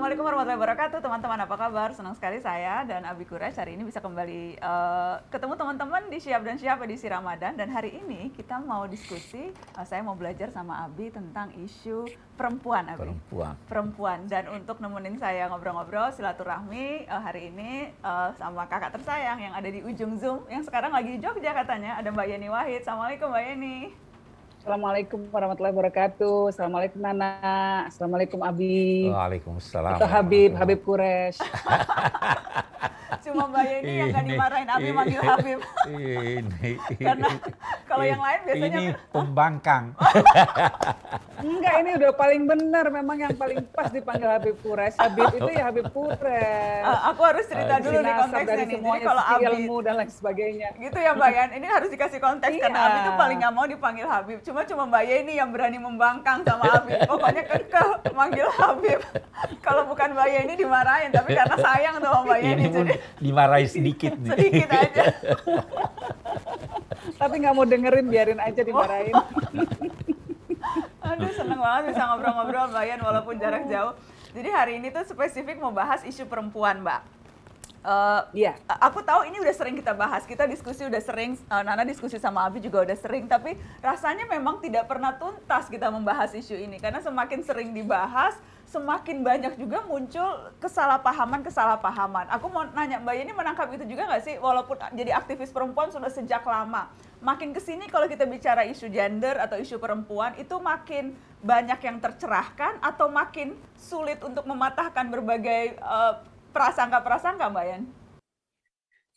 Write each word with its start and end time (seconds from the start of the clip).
Assalamualaikum 0.00 0.32
warahmatullahi 0.32 0.60
wabarakatuh 0.64 0.98
teman-teman 1.04 1.40
apa 1.44 1.56
kabar? 1.60 1.88
Senang 1.92 2.16
sekali 2.16 2.40
saya 2.40 2.88
dan 2.88 3.04
Abi 3.04 3.28
Kuresh 3.28 3.60
hari 3.60 3.76
ini 3.76 3.84
bisa 3.84 4.00
kembali 4.00 4.56
uh, 4.56 5.20
ketemu 5.28 5.60
teman-teman 5.60 6.08
di 6.08 6.16
Siap 6.16 6.40
dan 6.40 6.56
Siap 6.56 6.80
edisi 6.88 7.04
Ramadan 7.04 7.52
dan 7.52 7.68
hari 7.68 8.00
ini 8.00 8.32
kita 8.32 8.64
mau 8.64 8.88
diskusi, 8.88 9.52
uh, 9.76 9.84
saya 9.84 10.00
mau 10.00 10.16
belajar 10.16 10.48
sama 10.56 10.88
Abi 10.88 11.12
tentang 11.12 11.52
isu 11.52 12.08
perempuan 12.32 12.88
Abi. 12.88 13.12
Perempuan. 13.12 13.52
Perempuan 13.68 14.18
dan 14.24 14.48
untuk 14.48 14.80
nemenin 14.80 15.20
saya 15.20 15.52
ngobrol-ngobrol 15.52 16.08
silaturahmi 16.16 17.04
uh, 17.04 17.20
hari 17.20 17.52
ini 17.52 17.92
uh, 18.00 18.32
sama 18.40 18.64
kakak 18.72 18.96
tersayang 18.96 19.36
yang 19.36 19.52
ada 19.52 19.68
di 19.68 19.84
ujung 19.84 20.16
Zoom 20.16 20.48
yang 20.48 20.64
sekarang 20.64 20.96
lagi 20.96 21.12
di 21.12 21.20
Jogja 21.20 21.52
katanya 21.52 22.00
ada 22.00 22.08
Mbak 22.08 22.24
Yeni 22.24 22.48
Wahid. 22.48 22.80
Assalamualaikum 22.88 23.28
Mbak 23.28 23.44
Yeni. 23.52 24.08
Assalamualaikum 24.60 25.32
warahmatullahi 25.32 25.72
wabarakatuh. 25.72 26.52
Assalamualaikum 26.52 27.00
Nana. 27.00 27.32
Assalamualaikum 27.88 28.44
Abi. 28.44 29.08
Waalaikumsalam. 29.08 29.96
Itu 29.96 30.04
Habib, 30.04 30.52
Habib 30.52 30.84
Kures. 30.84 31.40
Cuma 33.30 33.46
Mbak 33.46 33.64
Yeni 33.70 33.92
yang 33.94 34.08
gak 34.10 34.24
dimarahin 34.26 34.68
Abi 34.68 34.90
manggil 34.90 35.20
Habib. 35.22 35.58
Ini. 35.86 36.70
Karena 36.98 37.28
kalau 37.86 38.04
yang 38.04 38.18
lain 38.18 38.40
biasanya 38.42 38.78
Ini 38.82 38.84
pembangkang. 39.14 39.84
Enggak, 41.40 41.74
ini 41.80 41.90
udah 41.96 42.12
paling 42.12 42.42
benar. 42.44 42.84
Memang 42.90 43.16
yang 43.16 43.34
paling 43.38 43.64
pas 43.72 43.88
dipanggil 43.88 44.28
Habib 44.28 44.56
Kures. 44.60 44.98
Habib 44.98 45.30
itu 45.32 45.50
ya 45.54 45.62
Habib 45.70 45.86
Kures. 45.94 46.82
Uh, 46.84 47.00
aku 47.14 47.20
harus 47.24 47.44
cerita 47.48 47.80
dulu 47.80 47.98
nih 48.02 48.12
Sinasab 48.12 48.20
konteksnya 48.26 48.50
dari 48.50 48.64
nih. 48.66 48.78
Jadi 48.82 49.00
kalau 49.06 49.22
Abi 49.24 49.44
ilmu 49.46 49.76
dan 49.80 49.94
lain 49.96 50.10
sebagainya. 50.10 50.68
gitu 50.76 50.98
ya 50.98 51.10
Mbak 51.14 51.30
Yan, 51.30 51.50
ini 51.56 51.66
harus 51.70 51.88
dikasih 51.88 52.18
konteks 52.20 52.54
karena 52.58 52.78
Iya. 52.80 52.88
Abi 52.90 52.98
tuh 53.06 53.14
paling 53.16 53.36
nggak 53.40 53.54
mau 53.54 53.66
dipanggil 53.70 54.06
Habib. 54.10 54.38
Cuma 54.42 54.60
cuma 54.66 54.82
Mbak 54.90 55.02
Yeni 55.06 55.32
yang 55.38 55.48
berani 55.54 55.78
membangkang 55.78 56.42
sama 56.42 56.64
Habib. 56.66 56.98
Pokoknya 57.06 57.42
kekeh 57.46 58.12
manggil 58.12 58.48
Habib. 58.58 59.00
kalau 59.64 59.88
bukan 59.88 60.12
Mbak 60.12 60.28
Yeni 60.28 60.54
dimarahin, 60.58 61.10
tapi 61.12 61.32
karena 61.32 61.56
sayang 61.56 61.94
sama 62.00 62.18
Mbak 62.28 62.40
Yeni 62.44 62.60
Ini 62.60 62.68
pun 62.68 62.84
jadi 62.84 62.94
dimarahi 63.20 63.68
sedikit 63.68 64.16
nih. 64.16 64.30
sedikit 64.32 64.68
aja. 64.72 65.04
Tapi 67.20 67.34
nggak 67.36 67.54
mau 67.54 67.68
dengerin, 67.68 68.06
biarin 68.08 68.40
aja 68.40 68.60
dimarahin. 68.64 69.14
Aduh 71.10 71.32
seneng 71.36 71.60
banget 71.60 71.92
bisa 71.92 72.02
ngobrol-ngobrol 72.08 72.66
Mbak 72.72 72.84
Yan 72.88 73.00
walaupun 73.04 73.34
jarak 73.36 73.68
jauh. 73.68 73.92
Jadi 74.30 74.48
hari 74.48 74.72
ini 74.80 74.88
tuh 74.88 75.04
spesifik 75.04 75.60
mau 75.60 75.74
bahas 75.74 76.00
isu 76.06 76.24
perempuan 76.24 76.80
Mbak. 76.80 77.20
Eh, 77.80 78.44
Iya. 78.44 78.60
aku 78.68 79.00
tahu 79.00 79.24
ini 79.24 79.40
udah 79.40 79.54
sering 79.56 79.72
kita 79.72 79.96
bahas, 79.96 80.28
kita 80.28 80.44
diskusi 80.44 80.84
udah 80.84 81.00
sering, 81.00 81.40
eh, 81.40 81.62
Nana 81.64 81.80
diskusi 81.88 82.20
sama 82.20 82.44
Abi 82.44 82.60
juga 82.60 82.84
udah 82.84 82.92
sering, 82.92 83.24
tapi 83.24 83.56
rasanya 83.80 84.28
memang 84.28 84.60
tidak 84.60 84.84
pernah 84.84 85.16
tuntas 85.16 85.64
kita 85.72 85.88
membahas 85.88 86.36
isu 86.36 86.60
ini 86.60 86.76
karena 86.76 87.00
semakin 87.00 87.40
sering 87.40 87.72
dibahas, 87.72 88.36
semakin 88.70 89.26
banyak 89.26 89.58
juga 89.58 89.82
muncul 89.82 90.54
kesalahpahaman-kesalahpahaman. 90.62 92.30
Aku 92.38 92.46
mau 92.46 92.62
nanya 92.70 93.02
Mbak 93.02 93.14
Yeni 93.18 93.32
menangkap 93.34 93.66
itu 93.74 93.82
juga 93.82 94.06
nggak 94.06 94.22
sih, 94.22 94.34
walaupun 94.38 94.78
jadi 94.94 95.10
aktivis 95.18 95.50
perempuan 95.50 95.90
sudah 95.90 96.06
sejak 96.06 96.46
lama, 96.46 96.86
makin 97.18 97.50
ke 97.50 97.58
sini 97.58 97.90
kalau 97.90 98.06
kita 98.06 98.30
bicara 98.30 98.62
isu 98.62 98.86
gender 98.86 99.42
atau 99.42 99.58
isu 99.58 99.82
perempuan 99.82 100.38
itu 100.38 100.54
makin 100.62 101.18
banyak 101.42 101.82
yang 101.82 101.98
tercerahkan 101.98 102.78
atau 102.78 103.10
makin 103.10 103.58
sulit 103.74 104.22
untuk 104.22 104.46
mematahkan 104.46 105.10
berbagai 105.10 105.74
eh, 105.74 106.14
prasangka-prasangka 106.54 107.50
Mbak 107.50 107.66
Yan? 107.66 107.82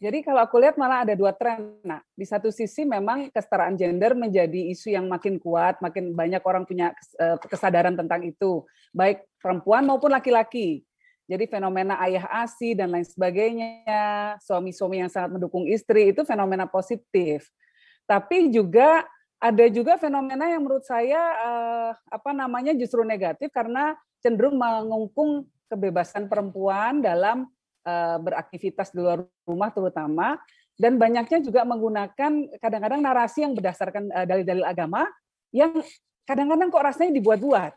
Jadi 0.02 0.20
kalau 0.20 0.44
aku 0.44 0.60
lihat 0.60 0.76
malah 0.76 1.08
ada 1.08 1.16
dua 1.16 1.32
tren. 1.32 1.80
Nah, 1.86 2.04
di 2.12 2.28
satu 2.28 2.52
sisi 2.52 2.84
memang 2.84 3.32
kesetaraan 3.32 3.80
gender 3.80 4.12
menjadi 4.18 4.68
isu 4.74 4.92
yang 4.92 5.08
makin 5.08 5.40
kuat, 5.40 5.80
makin 5.80 6.12
banyak 6.12 6.44
orang 6.44 6.68
punya 6.68 6.92
eh, 7.22 7.38
kesadaran 7.48 7.96
tentang 7.96 8.20
itu, 8.28 8.68
baik 8.92 9.24
perempuan 9.40 9.88
maupun 9.88 10.12
laki-laki. 10.12 10.84
Jadi 11.24 11.48
fenomena 11.48 12.04
ayah 12.04 12.28
asi 12.44 12.76
dan 12.76 12.92
lain 12.92 13.08
sebagainya, 13.08 14.36
suami-suami 14.44 15.08
yang 15.08 15.12
sangat 15.12 15.40
mendukung 15.40 15.64
istri 15.72 16.12
itu 16.12 16.28
fenomena 16.28 16.68
positif. 16.68 17.48
Tapi 18.04 18.52
juga 18.52 19.08
ada 19.40 19.66
juga 19.72 19.96
fenomena 19.96 20.52
yang 20.52 20.68
menurut 20.68 20.84
saya 20.84 21.20
eh, 21.20 21.92
apa 22.12 22.32
namanya 22.36 22.76
justru 22.76 23.08
negatif 23.08 23.48
karena 23.56 23.96
cenderung 24.20 24.60
mengungkung 24.60 25.48
kebebasan 25.72 26.28
perempuan 26.28 27.00
dalam 27.00 27.48
beraktivitas 28.24 28.96
di 28.96 29.04
luar 29.04 29.28
rumah 29.44 29.70
terutama 29.70 30.40
dan 30.74 30.98
banyaknya 30.98 31.40
juga 31.44 31.62
menggunakan 31.68 32.32
kadang-kadang 32.58 33.02
narasi 33.04 33.46
yang 33.46 33.54
berdasarkan 33.54 34.10
eh, 34.10 34.26
dalil-dalil 34.26 34.66
agama 34.66 35.06
yang 35.54 35.78
kadang-kadang 36.26 36.74
kok 36.74 36.82
rasanya 36.82 37.12
dibuat-buat. 37.14 37.74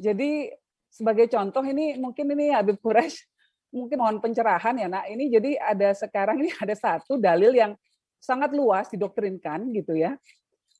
Jadi 0.00 0.50
sebagai 0.88 1.28
contoh 1.28 1.62
ini 1.62 2.00
mungkin 2.00 2.32
ini 2.32 2.50
Habib 2.50 2.80
Quraisy 2.80 3.28
mungkin 3.76 3.96
mohon 4.00 4.18
pencerahan 4.24 4.80
ya 4.80 4.88
nak. 4.88 5.04
Ini 5.08 5.24
jadi 5.28 5.50
ada 5.60 5.92
sekarang 5.92 6.40
ini 6.40 6.50
ada 6.64 6.72
satu 6.72 7.20
dalil 7.20 7.52
yang 7.52 7.76
sangat 8.16 8.56
luas 8.56 8.88
didoktrinkan 8.88 9.68
gitu 9.76 9.98
ya. 9.98 10.16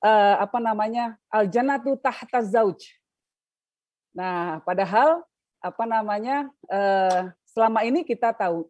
Eh, 0.03 0.37
apa 0.41 0.59
namanya? 0.59 1.21
Al 1.29 1.47
jannatu 1.47 2.01
tahta 2.01 2.41
zauj. 2.41 2.81
Nah, 4.17 4.61
padahal 4.65 5.25
apa 5.63 5.85
namanya 5.87 6.51
eh, 6.67 7.31
selama 7.47 7.87
ini 7.87 8.03
kita 8.03 8.35
tahu 8.35 8.67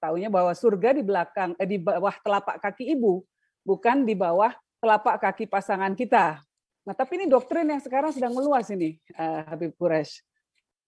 tahunya 0.00 0.32
bahwa 0.32 0.50
surga 0.56 0.96
di 0.96 1.02
belakang 1.04 1.52
eh, 1.60 1.68
di 1.68 1.78
bawah 1.78 2.16
telapak 2.24 2.58
kaki 2.58 2.96
ibu, 2.96 3.22
bukan 3.62 4.02
di 4.02 4.16
bawah 4.16 4.50
telapak 4.82 5.22
kaki 5.22 5.46
pasangan 5.46 5.94
kita. 5.94 6.42
Nah, 6.82 6.94
tapi 6.98 7.22
ini 7.22 7.30
doktrin 7.30 7.70
yang 7.70 7.78
sekarang 7.78 8.10
sedang 8.10 8.34
meluas 8.34 8.66
ini, 8.74 8.98
eh, 9.14 9.42
Habib 9.46 9.70
Quraisy. 9.78 10.18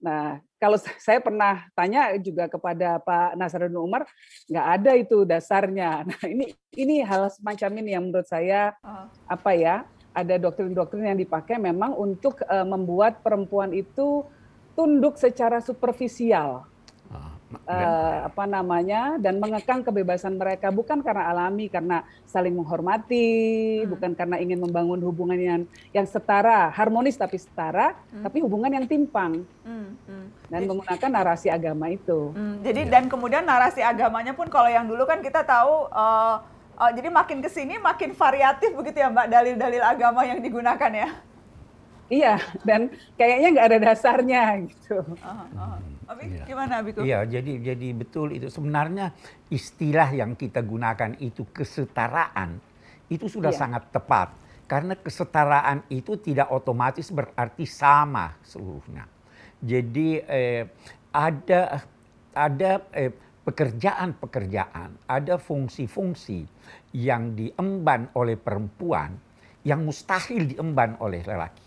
Nah, 0.03 0.43
kalau 0.59 0.75
saya 0.99 1.23
pernah 1.23 1.71
tanya 1.73 2.11
juga 2.19 2.51
kepada 2.51 2.99
Pak 2.99 3.39
Nasaruddin 3.39 3.79
Umar, 3.79 4.03
nggak 4.51 4.67
ada 4.81 4.93
itu 4.99 5.23
dasarnya. 5.23 6.03
Nah, 6.11 6.23
ini 6.27 6.51
ini 6.75 6.99
hal 7.07 7.31
semacam 7.31 7.71
ini 7.79 7.91
yang 7.95 8.05
menurut 8.11 8.27
saya 8.27 8.75
Oh. 8.83 9.07
apa 9.31 9.55
ya 9.55 9.87
ada 10.15 10.35
doktrin-doktrin 10.39 11.15
yang 11.15 11.19
dipakai 11.19 11.59
memang 11.59 11.95
untuk 11.95 12.43
eh, 12.43 12.67
membuat 12.67 13.23
perempuan 13.23 13.71
itu 13.71 14.27
tunduk 14.75 15.15
secara 15.17 15.59
superficial 15.59 16.67
eh, 17.65 18.19
apa 18.27 18.45
namanya 18.45 19.15
dan 19.17 19.39
mengekang 19.39 19.81
kebebasan 19.81 20.35
mereka 20.35 20.75
bukan 20.75 20.99
karena 20.99 21.31
alami 21.31 21.71
karena 21.71 22.03
saling 22.27 22.51
menghormati 22.51 23.31
Hmm. 23.79 23.91
bukan 23.95 24.11
karena 24.15 24.37
ingin 24.39 24.59
membangun 24.59 24.99
hubungan 24.99 25.39
yang 25.39 25.63
yang 25.93 26.03
setara 26.03 26.67
harmonis 26.69 27.15
tapi 27.15 27.39
setara 27.39 27.95
Hmm. 28.11 28.27
tapi 28.27 28.43
hubungan 28.43 28.75
yang 28.75 28.87
timpang 28.91 29.47
Hmm, 29.63 29.95
hmm. 30.03 30.27
dan 30.51 30.61
menggunakan 30.67 31.11
narasi 31.13 31.47
agama 31.49 31.87
itu 31.89 32.35
Hmm, 32.35 32.59
jadi 32.61 32.81
Iya. 32.87 32.91
dan 32.91 33.05
kemudian 33.07 33.47
narasi 33.47 33.81
agamanya 33.81 34.35
pun 34.35 34.51
kalau 34.51 34.67
yang 34.67 34.91
dulu 34.91 35.07
kan 35.07 35.23
kita 35.23 35.47
tahu 35.47 35.87
eh, 35.87 36.37
eh, 36.75 36.91
jadi 36.99 37.09
makin 37.09 37.39
ke 37.39 37.49
sini 37.49 37.79
makin 37.79 38.11
variatif 38.13 38.75
begitu 38.75 38.99
ya 38.99 39.15
Mbak 39.15 39.31
dalil-dalil 39.31 39.83
agama 39.85 40.27
yang 40.27 40.43
digunakan 40.43 40.91
ya. 40.91 41.11
Iya 42.15 42.35
dan 42.63 42.87
kayaknya 43.19 43.49
nggak 43.55 43.67
ada 43.75 43.79
dasarnya 43.83 44.43
gitu 44.71 44.97
Aha, 45.21 45.45
aha. 45.59 45.77
Abi, 46.05 46.37
Iya. 46.37 46.45
gimana 46.45 46.85
Abiku? 46.85 47.01
Iya, 47.01 47.25
jadi 47.25 47.53
jadi 47.65 47.89
betul 47.97 48.37
itu 48.37 48.53
sebenarnya 48.53 49.17
istilah 49.49 50.13
yang 50.13 50.37
kita 50.37 50.61
gunakan 50.61 51.17
itu 51.17 51.49
kesetaraan 51.49 52.61
itu 53.09 53.25
sudah 53.25 53.49
Iya. 53.49 53.61
sangat 53.65 53.89
tepat 53.89 54.29
karena 54.69 54.95
kesetaraan 54.97 55.85
itu 55.89 56.17
tidak 56.21 56.53
otomatis 56.53 57.09
berarti 57.09 57.65
sama 57.65 58.37
seluruhnya. 58.45 59.09
Jadi 59.65 60.21
eh, 60.21 60.69
ada 61.09 61.85
ada 62.37 62.73
eh, 62.93 63.13
pekerjaan-pekerjaan, 63.45 65.09
ada 65.09 65.35
fungsi-fungsi 65.37 66.45
yang 66.97 67.33
diemban 67.33 68.09
oleh 68.13 68.37
perempuan 68.37 69.17
yang 69.65 69.85
mustahil 69.85 70.49
diemban 70.49 70.97
oleh 71.01 71.25
lelaki 71.25 71.65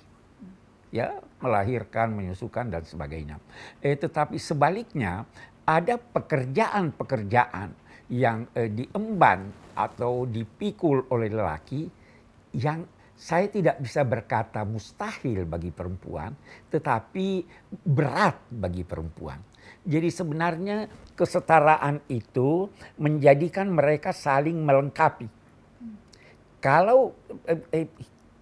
ya 0.91 1.19
melahirkan, 1.43 2.15
menyusukan 2.15 2.71
dan 2.71 2.83
sebagainya. 2.83 3.37
Eh, 3.83 3.95
tetapi 3.95 4.39
sebaliknya 4.39 5.27
ada 5.67 5.99
pekerjaan-pekerjaan 5.99 7.69
yang 8.07 8.47
eh, 8.55 8.71
diemban 8.71 9.51
atau 9.75 10.23
dipikul 10.23 11.11
oleh 11.11 11.27
lelaki 11.27 11.85
yang 12.55 12.87
saya 13.17 13.49
tidak 13.49 13.81
bisa 13.81 14.05
berkata 14.05 14.61
mustahil 14.61 15.49
bagi 15.49 15.73
perempuan, 15.73 16.37
tetapi 16.69 17.41
berat 17.81 18.37
bagi 18.53 18.85
perempuan. 18.85 19.41
Jadi 19.81 20.09
sebenarnya 20.13 20.85
kesetaraan 21.17 22.05
itu 22.13 22.69
menjadikan 23.01 23.73
mereka 23.73 24.13
saling 24.13 24.61
melengkapi. 24.61 25.27
Kalau 26.61 27.17
eh, 27.49 27.61
eh, 27.73 27.87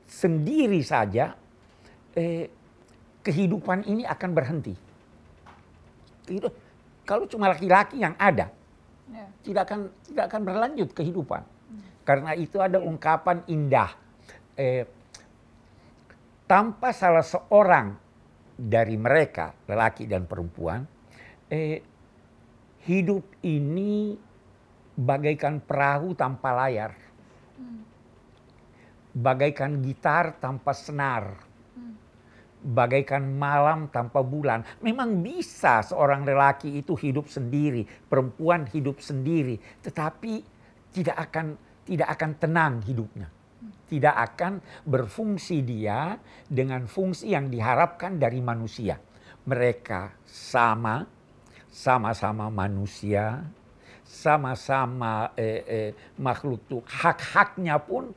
sendiri 0.06 0.84
saja 0.84 1.34
eh, 2.16 2.50
kehidupan 3.22 3.86
ini 3.86 4.08
akan 4.08 4.30
berhenti. 4.32 4.74
Itu 6.32 6.50
kalau 7.06 7.30
cuma 7.30 7.54
laki-laki 7.54 8.02
yang 8.02 8.18
ada, 8.18 8.50
Ya. 9.06 9.30
tidak 9.46 9.70
akan 9.70 9.80
tidak 10.02 10.24
akan 10.34 10.42
berlanjut 10.42 10.90
kehidupan. 10.98 11.46
Karena 12.02 12.34
itu 12.34 12.58
ada 12.58 12.82
ungkapan 12.82 13.46
indah. 13.46 13.94
Eh, 14.58 14.86
tanpa 16.50 16.90
salah 16.90 17.26
seorang 17.26 17.98
dari 18.56 18.98
mereka, 18.98 19.54
lelaki 19.70 20.10
dan 20.10 20.26
perempuan, 20.26 20.86
eh, 21.50 21.82
hidup 22.86 23.26
ini 23.46 24.18
bagaikan 24.96 25.60
perahu 25.60 26.14
tanpa 26.16 26.54
layar, 26.66 26.94
bagaikan 29.12 29.82
gitar 29.82 30.38
tanpa 30.40 30.72
senar, 30.72 31.42
bagaikan 32.66 33.22
malam 33.38 33.94
tanpa 33.94 34.26
bulan. 34.26 34.66
Memang 34.82 35.22
bisa 35.22 35.86
seorang 35.86 36.26
lelaki 36.26 36.82
itu 36.82 36.98
hidup 36.98 37.30
sendiri, 37.30 37.86
perempuan 37.86 38.66
hidup 38.74 38.98
sendiri, 38.98 39.62
tetapi 39.86 40.42
tidak 40.90 41.18
akan 41.30 41.54
tidak 41.86 42.10
akan 42.18 42.32
tenang 42.42 42.74
hidupnya. 42.82 43.30
Tidak 43.86 44.16
akan 44.18 44.58
berfungsi 44.82 45.62
dia 45.62 46.18
dengan 46.50 46.90
fungsi 46.90 47.38
yang 47.38 47.54
diharapkan 47.54 48.18
dari 48.18 48.42
manusia. 48.42 48.98
Mereka 49.46 50.26
sama, 50.26 51.06
sama-sama 51.70 52.50
manusia, 52.50 53.46
sama-sama 54.02 55.38
eh, 55.38 55.62
eh, 55.70 55.92
makhluk 56.18 56.66
tuh 56.66 56.82
hak-haknya 56.82 57.78
pun 57.78 58.10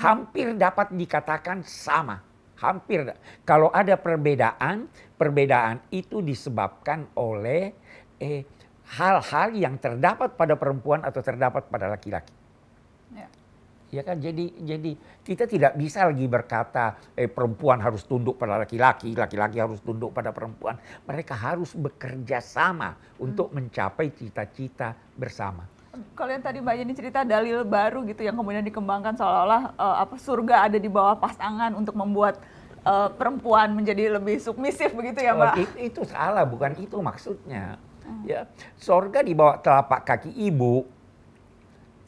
hampir 0.00 0.56
dapat 0.56 0.94
dikatakan 0.96 1.60
sama. 1.68 2.27
Hampir. 2.58 3.06
Kalau 3.46 3.70
ada 3.70 3.94
perbedaan, 3.94 4.90
perbedaan 5.14 5.78
itu 5.94 6.18
disebabkan 6.18 7.06
oleh 7.14 7.70
eh, 8.18 8.42
hal-hal 8.98 9.54
yang 9.54 9.78
terdapat 9.78 10.34
pada 10.34 10.58
perempuan 10.58 11.06
atau 11.06 11.20
terdapat 11.22 11.70
pada 11.70 11.86
laki-laki. 11.86 12.34
Ya. 13.14 13.28
Ya 13.88 14.02
kan, 14.04 14.20
jadi 14.20 14.52
jadi 14.52 14.92
kita 15.24 15.48
tidak 15.48 15.72
bisa 15.80 16.04
lagi 16.04 16.28
berkata 16.28 17.00
eh, 17.16 17.24
perempuan 17.24 17.80
harus 17.80 18.04
tunduk 18.04 18.36
pada 18.36 18.60
laki-laki, 18.60 19.16
laki-laki 19.16 19.56
harus 19.56 19.80
tunduk 19.80 20.12
pada 20.12 20.28
perempuan. 20.28 20.76
Mereka 21.08 21.32
harus 21.32 21.72
bekerja 21.72 22.42
sama 22.44 22.92
untuk 23.16 23.48
mencapai 23.54 24.12
cita-cita 24.12 24.92
bersama. 25.16 25.77
Kalau 26.14 26.30
yang 26.30 26.44
tadi 26.44 26.58
Mbak 26.60 26.74
Yeni 26.78 26.92
cerita 26.94 27.20
dalil 27.22 27.62
baru 27.62 28.02
gitu 28.06 28.22
yang 28.22 28.36
kemudian 28.36 28.62
dikembangkan 28.62 29.14
seolah-olah 29.14 29.62
eh, 29.74 29.96
apa 30.02 30.14
surga 30.18 30.70
ada 30.70 30.78
di 30.78 30.90
bawah 30.90 31.18
pasangan 31.18 31.74
untuk 31.74 31.94
membuat 31.94 32.38
eh, 32.82 33.08
perempuan 33.14 33.74
menjadi 33.74 34.18
lebih 34.18 34.38
submisif 34.38 34.94
begitu 34.94 35.22
ya 35.22 35.32
Oh, 35.34 35.42
Mbak? 35.42 35.54
itu, 35.58 35.76
itu 35.82 36.00
salah, 36.06 36.44
bukan 36.46 36.72
itu 36.78 36.96
maksudnya. 36.98 37.76
Ya, 38.24 38.48
sorga 38.80 39.20
di 39.20 39.36
bawah 39.36 39.60
telapak 39.60 40.00
kaki 40.08 40.32
ibu 40.32 40.88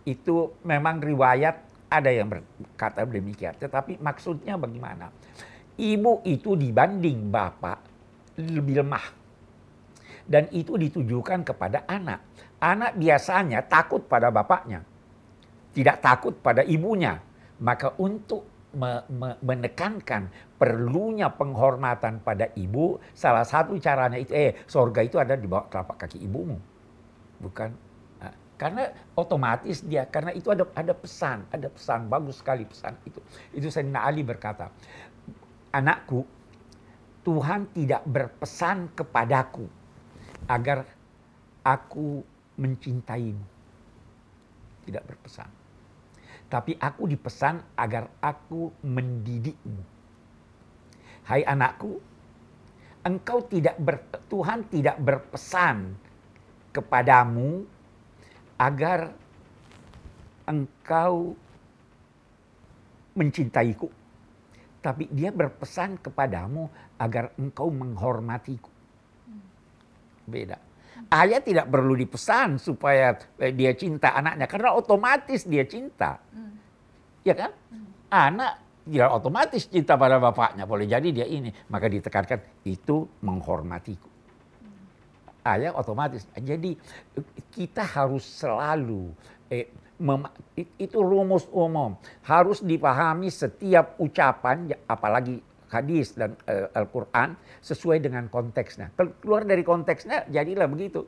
itu 0.08 0.48
memang 0.64 0.96
riwayat 0.96 1.60
ada 1.92 2.08
yang 2.08 2.30
berkata 2.30 3.04
demikian. 3.04 3.52
Tetapi 3.58 4.00
maksudnya 4.00 4.56
bagaimana? 4.56 5.12
Ibu 5.76 6.24
itu 6.24 6.56
dibanding 6.56 7.28
bapak 7.28 7.84
lebih 8.40 8.80
lemah. 8.80 9.06
Dan 10.24 10.46
itu 10.54 10.78
ditujukan 10.78 11.42
kepada 11.42 11.82
anak. 11.84 12.22
Anak 12.60 12.96
biasanya 13.00 13.64
takut 13.64 14.04
pada 14.04 14.28
bapaknya. 14.28 14.84
Tidak 15.72 15.96
takut 16.04 16.36
pada 16.40 16.60
ibunya. 16.64 17.16
Maka 17.60 17.96
untuk 18.00 18.44
me- 18.76 19.04
me- 19.10 19.38
menekankan 19.42 20.28
perlunya 20.60 21.32
penghormatan 21.32 22.20
pada 22.22 22.52
ibu, 22.54 23.00
salah 23.16 23.44
satu 23.44 23.76
caranya 23.80 24.20
itu, 24.20 24.32
eh 24.36 24.52
sorga 24.68 25.00
itu 25.02 25.16
ada 25.18 25.34
di 25.34 25.46
bawah 25.48 25.66
telapak 25.72 26.06
kaki 26.06 26.20
ibumu. 26.22 26.58
Bukan 27.40 27.70
Nah, 28.20 28.32
karena 28.60 28.92
otomatis 29.16 29.80
dia 29.80 30.04
karena 30.04 30.32
itu 30.36 30.52
ada 30.52 30.68
ada 30.76 30.92
pesan, 30.92 31.48
ada 31.48 31.72
pesan 31.72 32.06
bagus 32.12 32.44
sekali 32.44 32.68
pesan 32.68 32.92
itu. 33.08 33.20
Itu 33.56 33.72
Sayyidina 33.72 34.04
Ali 34.04 34.20
berkata, 34.20 34.68
"Anakku, 35.72 36.26
Tuhan 37.24 37.68
tidak 37.76 38.02
berpesan 38.08 38.92
kepadaku 38.96 39.68
agar 40.48 40.84
aku 41.64 42.24
mencintaimu. 42.60 43.46
Tidak 44.84 45.04
berpesan. 45.08 45.50
Tapi 46.50 46.76
aku 46.76 47.08
dipesan 47.08 47.62
agar 47.78 48.10
aku 48.20 48.74
mendidikmu. 48.84 49.82
Hai 51.24 51.46
anakku, 51.46 51.96
engkau 53.06 53.38
tidak 53.46 53.78
ber, 53.78 54.02
Tuhan 54.26 54.66
tidak 54.66 54.98
berpesan 54.98 55.94
kepadamu 56.74 57.64
agar 58.58 59.14
engkau 60.44 61.38
mencintaiku. 63.14 63.88
Tapi 64.80 65.06
dia 65.12 65.30
berpesan 65.30 66.00
kepadamu 66.00 66.66
agar 66.98 67.30
engkau 67.36 67.68
menghormatiku. 67.68 68.72
Beda. 70.24 70.69
Ayah 71.08 71.40
tidak 71.40 71.66
perlu 71.72 71.96
dipesan 71.96 72.60
supaya 72.60 73.16
eh, 73.40 73.56
dia 73.56 73.72
cinta 73.72 74.12
anaknya 74.12 74.44
karena 74.44 74.76
otomatis 74.76 75.48
dia 75.48 75.64
cinta. 75.64 76.20
Ya 77.24 77.32
kan? 77.32 77.50
Anak 78.12 78.84
tidak 78.84 79.10
otomatis 79.16 79.64
cinta 79.70 79.96
pada 79.96 80.20
bapaknya. 80.20 80.68
Boleh 80.68 80.84
jadi 80.84 81.08
dia 81.08 81.26
ini. 81.26 81.48
Maka 81.72 81.88
ditekankan 81.88 82.66
itu 82.68 83.08
menghormatiku. 83.24 84.08
Ayah 85.40 85.72
otomatis. 85.72 86.28
Jadi 86.36 86.76
kita 87.48 87.80
harus 87.80 88.24
selalu 88.26 89.14
eh, 89.48 89.72
mem- 90.00 90.32
itu 90.80 90.98
rumus 91.00 91.44
umum 91.52 91.94
harus 92.24 92.64
dipahami 92.64 93.28
setiap 93.28 94.00
ucapan 94.00 94.72
apalagi 94.88 95.44
hadis 95.70 96.12
dan 96.18 96.34
eh, 96.50 96.66
Al-Qur'an 96.74 97.38
sesuai 97.62 98.02
dengan 98.02 98.26
konteksnya. 98.26 98.90
Kalau 98.98 99.14
keluar 99.22 99.42
dari 99.46 99.62
konteksnya 99.62 100.26
jadilah 100.28 100.66
begitu. 100.66 101.06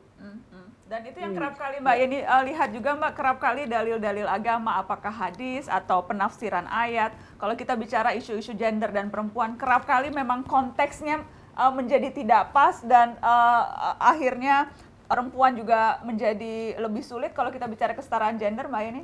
Dan 0.93 1.09
itu 1.09 1.25
yang 1.25 1.33
kerap 1.33 1.57
kali 1.57 1.81
Mbak 1.81 1.97
Yeni 2.05 2.21
eh, 2.21 2.43
lihat 2.53 2.69
juga 2.77 2.93
Mbak 2.93 3.13
kerap 3.17 3.41
kali 3.41 3.65
dalil-dalil 3.65 4.29
agama 4.29 4.77
apakah 4.77 5.09
hadis 5.09 5.65
atau 5.65 6.05
penafsiran 6.05 6.69
ayat. 6.69 7.17
Kalau 7.41 7.57
kita 7.57 7.73
bicara 7.81 8.13
isu-isu 8.13 8.53
gender 8.53 8.93
dan 8.93 9.09
perempuan 9.09 9.57
kerap 9.57 9.89
kali 9.89 10.13
memang 10.13 10.45
konteksnya 10.45 11.25
eh, 11.57 11.73
menjadi 11.73 12.13
tidak 12.13 12.53
pas 12.53 12.85
dan 12.85 13.17
eh, 13.17 13.65
akhirnya 14.05 14.69
perempuan 15.09 15.57
juga 15.57 15.97
menjadi 16.05 16.77
lebih 16.77 17.01
sulit 17.01 17.33
kalau 17.33 17.49
kita 17.49 17.65
bicara 17.73 17.97
kesetaraan 17.97 18.37
gender 18.37 18.69
Mbak 18.69 18.83
Yeni. 18.85 19.03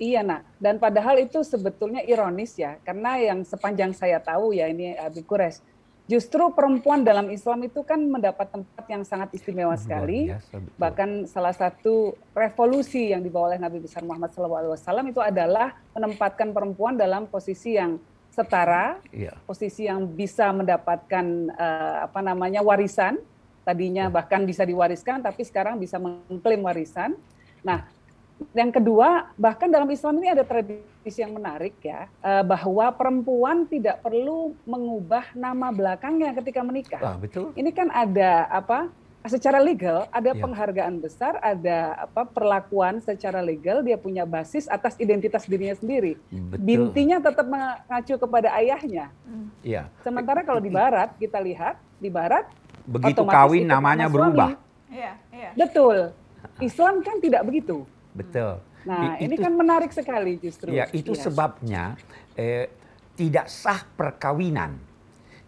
Iya 0.00 0.24
nak, 0.24 0.42
dan 0.56 0.80
padahal 0.80 1.20
itu 1.20 1.44
sebetulnya 1.44 2.00
ironis 2.02 2.56
ya, 2.56 2.80
karena 2.82 3.20
yang 3.20 3.44
sepanjang 3.44 3.92
saya 3.92 4.18
tahu 4.18 4.56
ya 4.56 4.66
ini 4.66 4.96
Abi 4.96 5.20
Kures, 5.22 5.60
justru 6.10 6.48
perempuan 6.50 7.04
dalam 7.06 7.30
Islam 7.30 7.62
itu 7.68 7.84
kan 7.86 8.00
mendapat 8.00 8.50
tempat 8.50 8.84
yang 8.88 9.04
sangat 9.06 9.30
istimewa 9.36 9.76
sekali. 9.78 10.32
Biasa, 10.32 10.58
betul. 10.58 10.76
Bahkan 10.80 11.10
salah 11.30 11.54
satu 11.54 12.16
revolusi 12.32 13.12
yang 13.14 13.22
dibawa 13.22 13.54
oleh 13.54 13.60
Nabi 13.62 13.78
besar 13.84 14.02
Muhammad 14.02 14.32
SAW 14.34 14.76
itu 15.06 15.20
adalah 15.22 15.76
menempatkan 15.94 16.50
perempuan 16.50 16.98
dalam 16.98 17.28
posisi 17.28 17.76
yang 17.76 18.00
setara, 18.32 18.96
Iya. 19.12 19.36
posisi 19.44 19.84
yang 19.86 20.08
bisa 20.08 20.50
mendapatkan 20.56 21.24
eh, 21.52 21.96
apa 22.08 22.20
namanya 22.24 22.64
warisan. 22.64 23.20
Tadinya 23.62 24.10
bahkan 24.10 24.42
bisa 24.42 24.66
diwariskan, 24.66 25.22
tapi 25.22 25.46
sekarang 25.46 25.78
bisa 25.78 25.94
mengklaim 25.94 26.66
warisan. 26.66 27.14
Nah, 27.62 27.86
yang 28.50 28.70
kedua, 28.70 29.30
bahkan 29.34 29.70
dalam 29.70 29.86
Islam 29.88 30.18
ini 30.18 30.34
ada 30.34 30.42
tradisi 30.42 31.18
yang 31.18 31.34
menarik 31.34 31.78
ya, 31.78 32.06
eh, 32.18 32.42
bahwa 32.42 32.90
perempuan 32.90 33.64
tidak 33.66 34.02
perlu 34.02 34.54
mengubah 34.62 35.30
nama 35.32 35.70
belakangnya 35.70 36.34
ketika 36.34 36.60
menikah. 36.60 37.00
Wah, 37.00 37.16
betul. 37.18 37.54
Ini 37.54 37.70
kan 37.70 37.88
ada 37.88 38.50
apa? 38.50 38.90
Secara 39.22 39.62
legal 39.62 40.10
ada 40.10 40.34
Ya. 40.34 40.42
penghargaan 40.42 40.98
besar, 40.98 41.38
ada 41.38 42.10
apa 42.10 42.26
perlakuan 42.26 42.98
secara 42.98 43.38
legal 43.38 43.78
dia 43.86 43.94
punya 43.94 44.26
basis 44.26 44.66
atas 44.66 44.98
identitas 44.98 45.46
dirinya 45.46 45.78
sendiri. 45.78 46.18
Betul. 46.26 46.58
Bintinya 46.58 47.22
tetap 47.22 47.46
mengacu 47.46 48.18
kepada 48.18 48.50
ayahnya. 48.58 49.14
Iya. 49.62 49.86
Sementara 50.02 50.42
kalau 50.42 50.58
di 50.58 50.74
barat 50.74 51.14
kita 51.22 51.38
lihat 51.38 51.78
di 52.02 52.10
barat 52.10 52.50
Begitu 52.82 53.22
otomatis 53.22 53.38
kawin 53.46 53.62
namanya 53.62 54.10
nama 54.10 54.14
berubah. 54.18 54.48
suami. 54.58 54.90
Iya, 54.90 55.12
iya. 55.30 55.50
Betul. 55.54 55.96
Islam 56.58 56.94
kan 57.06 57.16
tidak 57.22 57.46
begitu. 57.46 57.86
Betul. 58.12 58.60
Nah, 58.82 59.16
I- 59.16 59.24
ini 59.24 59.34
itu- 59.38 59.44
kan 59.44 59.52
menarik 59.54 59.90
sekali 59.90 60.36
justru. 60.36 60.74
Ya, 60.74 60.90
itu 60.90 61.14
Iya. 61.14 61.22
sebabnya 61.22 61.84
eh, 62.32 62.66
tidak 63.12 63.46
sah 63.46 63.84
perkawinan. 63.92 64.80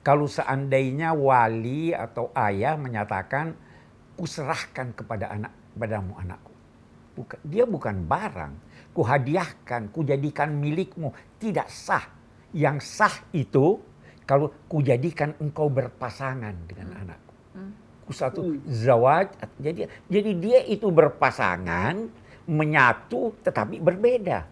Kalau 0.05 0.29
seandainya 0.29 1.17
wali 1.17 1.97
atau 1.97 2.29
ayah 2.37 2.77
menyatakan, 2.77 3.57
kuserahkan 4.15 4.93
kepada 4.93 5.33
anak, 5.33 5.49
padamu 5.73 6.13
anakku. 6.21 6.53
Bukan, 7.17 7.39
dia 7.41 7.65
bukan 7.65 8.05
barang. 8.05 8.53
Kuhadiahkan, 8.93 9.89
kujadikan 9.91 10.53
milikmu. 10.53 11.11
Tidak 11.41 11.67
sah. 11.67 12.05
Yang 12.53 12.85
sah 12.85 13.17
itu 13.33 13.81
kalau 14.23 14.53
kujadikan 14.69 15.35
engkau 15.41 15.67
berpasangan 15.67 16.55
dengan 16.69 16.95
anakku. 17.01 17.35
Ku 18.05 18.13
satu 18.13 18.45
Hmm. 18.45 18.61
zawaj. 18.69 19.33
Jadi, 19.57 19.89
jadi 20.07 20.31
dia 20.37 20.61
itu 20.69 20.93
berpasangan, 20.93 22.13
menyatu 22.47 23.33
tetapi 23.41 23.81
berbeda. 23.81 24.45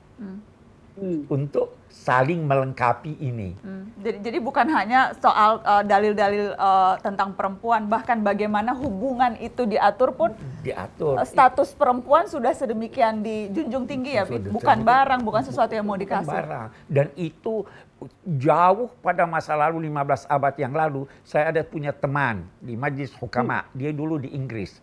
Hmm. 0.92 1.24
untuk 1.26 1.72
saling 1.88 2.44
melengkapi 2.44 3.16
ini. 3.16 3.56
Hmm, 3.64 3.88
Jadi, 3.96 4.28
jadi 4.28 4.38
bukan 4.44 4.68
hanya 4.68 5.16
soal 5.16 5.64
uh, 5.64 5.80
dalil-dalil 5.80 6.52
uh, 6.52 7.00
tentang 7.00 7.32
perempuan, 7.32 7.88
bahkan 7.88 8.20
bagaimana 8.20 8.76
hubungan 8.76 9.32
itu 9.40 9.64
diatur 9.64 10.12
pun 10.12 10.36
Diatur. 10.60 11.16
uh, 11.16 11.24
status 11.24 11.72
perempuan 11.72 12.28
sudah 12.28 12.52
sedemikian 12.52 13.24
dijunjung 13.24 13.88
tinggi 13.88 14.20
ya? 14.20 14.28
Sudah 14.28 14.52
bukan 14.52 14.84
sedemikian. 14.84 14.84
barang, 14.84 15.20
bukan 15.24 15.42
sesuatu 15.48 15.72
yang 15.72 15.88
mau 15.88 15.96
Bukan 15.96 16.04
dikasih. 16.04 16.28
barang. 16.28 16.66
Dan 16.92 17.06
itu 17.16 17.64
jauh 18.28 18.92
pada 19.00 19.24
masa 19.24 19.56
lalu 19.56 19.88
15 19.88 20.28
abad 20.28 20.54
yang 20.60 20.76
lalu 20.76 21.08
saya 21.24 21.48
ada 21.48 21.64
punya 21.64 21.96
teman 21.96 22.44
di 22.60 22.76
Majlis 22.76 23.16
Hukama. 23.16 23.64
Dia 23.72 23.96
dulu 23.96 24.20
di 24.20 24.28
Inggris. 24.28 24.76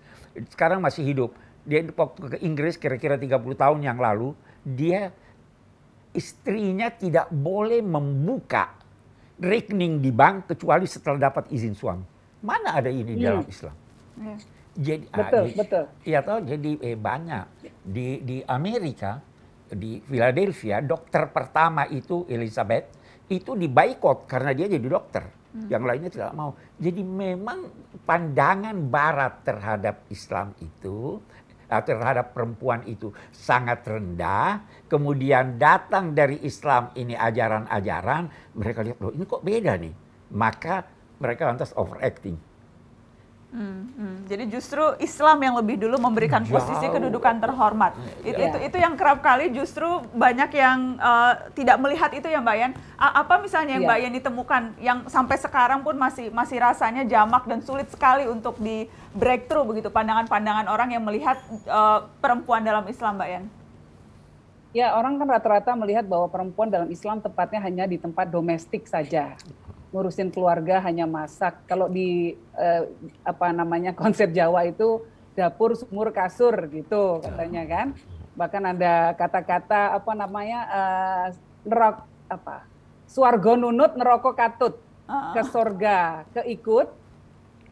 Sekarang 0.49 0.81
masih 0.81 1.05
hidup. 1.05 1.31
Dia 1.69 1.85
waktu 1.85 2.19
ke 2.25 2.37
Inggris 2.41 2.75
kira-kira 2.75 3.13
30 3.13 3.29
tahun 3.53 3.79
yang 3.79 4.01
lalu, 4.01 4.33
dia 4.65 5.13
istrinya 6.11 6.89
tidak 6.89 7.29
boleh 7.29 7.79
membuka 7.79 8.73
rekening 9.37 10.01
di 10.01 10.09
bank 10.09 10.49
kecuali 10.49 10.83
setelah 10.83 11.29
dapat 11.29 11.53
izin 11.53 11.77
suami. 11.77 12.03
Mana 12.41 12.73
ada 12.73 12.89
ini 12.89 13.13
Hmm. 13.13 13.21
dalam 13.21 13.45
Islam? 13.45 13.75
Ya. 14.17 14.35
Jadi 14.79 15.05
ah, 15.11 15.17
Betul, 15.21 15.43
di- 15.45 15.55
betul. 15.55 15.83
Iya 16.01 16.19
toh, 16.23 16.39
jadi 16.41 16.71
eh, 16.81 16.97
banyak 16.97 17.45
di 17.83 18.07
di 18.21 18.37
Amerika 18.41 19.19
di 19.69 20.01
Philadelphia 20.01 20.81
dokter 20.81 21.29
pertama 21.29 21.85
itu 21.85 22.25
Elizabeth 22.25 22.89
itu 23.29 23.53
dibaikot 23.53 24.25
karena 24.25 24.51
dia 24.51 24.65
jadi 24.65 24.87
dokter. 24.87 25.23
Yang 25.65 25.83
lainnya 25.83 26.09
tidak 26.09 26.31
mau. 26.31 26.53
Jadi 26.77 27.01
memang 27.01 27.73
pandangan 28.05 28.77
Barat 28.85 29.41
terhadap 29.41 30.05
Islam 30.07 30.53
itu 30.57 31.17
terhadap 31.69 32.33
perempuan 32.33 32.81
itu 32.89 33.13
sangat 33.29 33.85
rendah. 33.85 34.65
Kemudian 34.89 35.61
datang 35.61 36.17
dari 36.17 36.41
Islam 36.41 36.89
ini 36.97 37.13
ajaran-ajaran, 37.13 38.53
mereka 38.57 38.81
lihat 38.81 38.97
loh 38.97 39.13
ini 39.13 39.23
kok 39.29 39.45
beda 39.45 39.77
nih. 39.77 39.93
Maka 40.33 40.83
mereka 41.21 41.45
lantas 41.45 41.69
overacting. 41.77 42.48
Hmm, 43.49 43.89
hmm. 43.97 44.17
Jadi 44.29 44.43
justru 44.45 44.77
Islam 45.01 45.41
yang 45.41 45.57
lebih 45.57 45.81
dulu 45.81 45.97
memberikan 45.97 46.45
posisi 46.45 46.85
Jauh. 46.85 46.93
kedudukan 46.93 47.41
terhormat. 47.41 47.97
Itu, 48.21 48.37
Iya. 48.37 48.53
itu 48.53 48.57
itu 48.69 48.77
yang 48.77 48.93
kerap 48.93 49.25
kali 49.25 49.49
justru 49.49 49.89
banyak 50.13 50.53
yang 50.53 50.77
eh, 50.95 51.33
tidak 51.57 51.81
melihat 51.81 52.13
itu 52.13 52.29
ya 52.29 52.37
Mbak 52.37 52.55
Yan. 52.55 52.71
A- 52.93 53.25
apa 53.25 53.41
misalnya 53.41 53.73
yang 53.73 53.83
Iya. 53.83 53.89
Mbak 53.89 53.99
Yan 54.05 54.13
ditemukan 54.13 54.61
yang 54.77 54.97
sampai 55.07 55.35
sekarang 55.35 55.81
pun 55.81 55.97
masih 55.97 56.29
masih 56.29 56.61
rasanya 56.61 57.01
jamak 57.03 57.49
dan 57.49 57.59
sulit 57.59 57.89
sekali 57.89 58.29
untuk 58.29 58.53
di 58.57 58.85
breakthrough 59.11 59.65
begitu 59.65 59.89
pandangan-pandangan 59.89 60.69
orang 60.69 60.93
yang 60.93 61.01
melihat 61.01 61.41
eh, 61.65 61.99
perempuan 62.21 62.61
dalam 62.61 62.85
Islam 62.85 63.17
Mbak 63.17 63.29
Yan. 63.33 63.45
Ya, 64.69 64.93
orang 64.93 65.17
kan 65.17 65.25
rata-rata 65.25 65.73
melihat 65.73 66.05
bahwa 66.05 66.29
perempuan 66.29 66.69
dalam 66.69 66.85
Islam 66.87 67.17
tepatnya 67.17 67.57
hanya 67.59 67.89
di 67.89 67.97
tempat 67.97 68.29
domestik 68.29 68.85
saja. 68.85 69.33
Ngurusin 69.89 70.29
keluarga 70.29 70.77
hanya 70.85 71.09
masak. 71.09 71.65
Kalau 71.65 71.89
di 71.89 72.37
eh, 72.57 72.83
apa 73.25 73.49
namanya 73.49 73.91
konsep 73.97 74.29
Jawa 74.33 74.69
itu 74.69 75.01
dapur, 75.33 75.73
sumur, 75.73 76.13
kasur 76.13 76.53
gitu 76.69 77.23
katanya 77.23 77.63
kan. 77.65 77.87
Bahkan 78.37 78.63
ada 78.77 79.17
kata-kata 79.17 79.97
apa 79.97 80.11
namanya 80.13 80.59
eh, 80.69 81.25
nerok 81.65 82.05
apa? 82.29 82.69
Suargo 83.09 83.57
nunut 83.57 83.97
neroko 83.97 84.37
katut. 84.37 84.77
Ke 85.09 85.41
surga 85.41 86.29
keikut, 86.37 86.85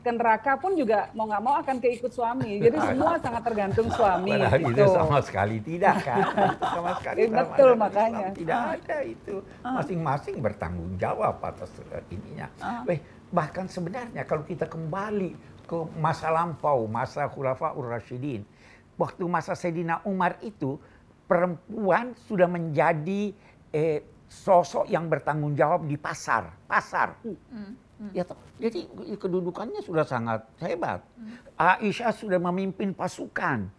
ke 0.08 0.12
neraka 0.16 0.56
pun 0.56 0.72
juga 0.80 1.12
mau 1.12 1.28
nggak 1.28 1.44
mau 1.44 1.56
akan 1.60 1.76
keikut 1.84 2.12
suami. 2.16 2.64
Jadi 2.64 2.78
semua 2.96 3.20
sangat 3.20 3.44
tergantung 3.44 3.92
suami. 3.92 4.32
Padahal 4.40 4.62
itu 4.64 4.72
gitu. 4.72 4.86
sama 4.96 5.18
sekali 5.20 5.58
tidak 5.60 5.96
kan. 6.08 6.24
Sama 6.78 6.92
sekali 7.02 7.18
Eh, 7.28 7.30
betul, 7.34 7.72
makanya. 7.76 8.28
Islam 8.32 8.38
Tidak 8.40 8.62
ada 8.80 8.98
itu. 9.04 9.36
Masing-masing 9.66 10.36
bertanggung 10.40 10.94
jawab 10.96 11.44
atas 11.44 11.72
eh, 11.92 12.04
ininya. 12.16 12.48
Weh, 12.88 13.04
bahkan 13.34 13.68
sebenarnya 13.68 14.24
kalau 14.24 14.48
kita 14.48 14.70
kembali 14.70 15.36
ke 15.68 15.78
masa 16.00 16.32
lampau, 16.32 16.88
masa 16.88 17.28
Khulafaur 17.28 17.92
Rasyidin. 17.92 18.48
Waktu 18.96 19.24
masa 19.28 19.54
Sayyidina 19.54 20.06
Umar 20.08 20.40
itu, 20.40 20.80
perempuan 21.28 22.16
sudah 22.16 22.48
menjadi 22.48 23.36
eh, 23.76 24.00
sosok 24.32 24.88
yang 24.88 25.12
bertanggung 25.12 25.58
jawab 25.58 25.84
di 25.84 26.00
pasar. 26.00 26.56
Pasar. 26.66 27.20
Ya, 28.14 28.22
toh. 28.22 28.38
jadi 28.62 28.86
kedudukannya 29.18 29.82
sudah 29.82 30.06
sangat 30.06 30.46
hebat. 30.62 31.02
Aisyah 31.58 32.14
sudah 32.14 32.38
memimpin 32.38 32.94
pasukan. 32.94 33.74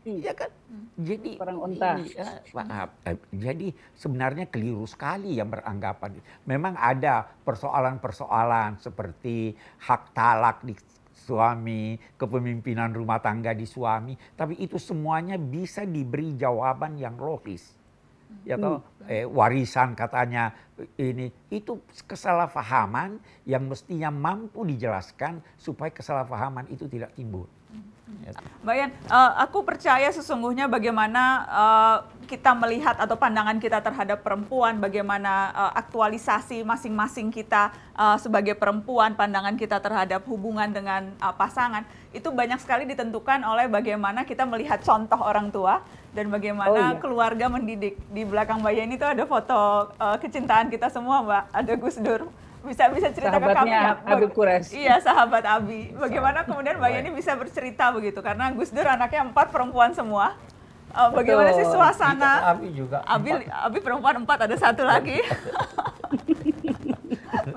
Iya 0.00 0.32
kan? 0.32 0.48
Jadi 0.96 1.36
Perang 1.36 1.60
unta. 1.60 2.00
ini, 2.00 2.08
ya, 2.16 2.40
maaf. 2.56 2.88
Eh, 3.04 3.20
Jadi 3.36 3.68
sebenarnya 3.92 4.48
keliru 4.48 4.88
sekali 4.88 5.36
yang 5.36 5.52
beranggapan. 5.52 6.16
Memang 6.48 6.72
ada 6.72 7.28
persoalan-persoalan 7.44 8.80
seperti 8.80 9.52
hak 9.84 10.16
talak 10.16 10.64
di 10.64 10.72
suami, 11.12 12.00
kepemimpinan 12.16 12.96
rumah 12.96 13.20
tangga 13.20 13.52
di 13.52 13.68
suami, 13.68 14.16
tapi 14.40 14.56
itu 14.56 14.80
semuanya 14.80 15.36
bisa 15.36 15.84
diberi 15.84 16.32
jawaban 16.32 16.96
yang 16.96 17.20
logis. 17.20 17.76
Ya 18.44 18.56
toh, 18.56 18.80
eh, 19.04 19.28
warisan 19.28 19.92
katanya 19.92 20.56
ini 20.96 21.28
itu 21.52 21.76
kesalahpahaman 22.08 23.20
yang 23.44 23.68
mestinya 23.68 24.08
mampu 24.08 24.64
dijelaskan 24.64 25.44
supaya 25.60 25.92
kesalahpahaman 25.92 26.64
itu 26.72 26.88
tidak 26.88 27.12
timbul. 27.12 27.44
Mbak 28.60 28.74
Yan, 28.76 28.90
eh, 28.92 29.32
aku 29.40 29.64
percaya 29.64 30.08
sesungguhnya 30.12 30.68
bagaimana 30.68 31.22
eh, 31.48 31.96
kita 32.30 32.54
melihat 32.54 32.94
atau 32.94 33.18
pandangan 33.18 33.58
kita 33.58 33.82
terhadap 33.82 34.22
perempuan, 34.22 34.78
bagaimana 34.78 35.50
eh, 35.50 35.72
aktualisasi 35.80 36.62
masing-masing 36.62 37.32
kita 37.32 37.72
eh, 37.96 38.16
sebagai 38.20 38.54
perempuan, 38.54 39.16
pandangan 39.16 39.56
kita 39.56 39.80
terhadap 39.80 40.22
hubungan 40.28 40.68
dengan 40.70 41.10
eh, 41.10 41.34
pasangan, 41.34 41.82
itu 42.12 42.28
banyak 42.28 42.60
sekali 42.60 42.84
ditentukan 42.86 43.42
oleh 43.42 43.66
bagaimana 43.66 44.22
kita 44.22 44.44
melihat 44.44 44.78
contoh 44.82 45.18
orang 45.18 45.48
tua 45.50 45.80
dan 46.10 46.26
bagaimana 46.26 46.70
Oh, 46.70 46.76
iya. 46.76 46.98
keluarga 46.98 47.46
mendidik. 47.46 47.94
Di 48.10 48.26
belakang 48.26 48.60
Mbak 48.60 48.74
Yan 48.76 48.90
itu 48.92 49.06
ada 49.06 49.24
foto 49.24 49.90
eh, 49.94 50.16
kecintaan 50.20 50.68
kita 50.68 50.90
semua, 50.90 51.22
Mbak. 51.24 51.42
Ada 51.54 51.72
Gus 51.80 51.98
Dur. 51.98 52.28
Bisa 52.60 52.92
bisa 52.92 53.08
cerita 53.08 53.40
ke 53.40 53.40
kami 53.40 53.72
Sahabatnya? 53.72 54.04
Habib 54.04 54.30
Quraisy. 54.36 54.76
Iya, 54.76 55.00
sahabat 55.00 55.44
Abi. 55.48 55.96
Bagaimana 55.96 56.44
kemudian 56.44 56.76
Mbak 56.76 56.90
Yani 56.92 57.10
bisa 57.16 57.32
bercerita 57.32 57.88
begitu? 57.88 58.20
Karena 58.20 58.52
Gus 58.52 58.68
Dur 58.68 58.84
anaknya 58.84 59.24
empat 59.24 59.48
perempuan 59.48 59.96
semua. 59.96 60.36
Eh, 60.92 61.10
bagaimana 61.16 61.56
sih 61.56 61.64
suasana? 61.64 62.52
Abi 62.52 62.68
juga. 62.76 63.00
Abi, 63.08 63.32
Abi 63.48 63.78
perempuan 63.80 64.20
empat, 64.20 64.44
ada 64.44 64.56
satu 64.60 64.84
lagi. 64.84 65.24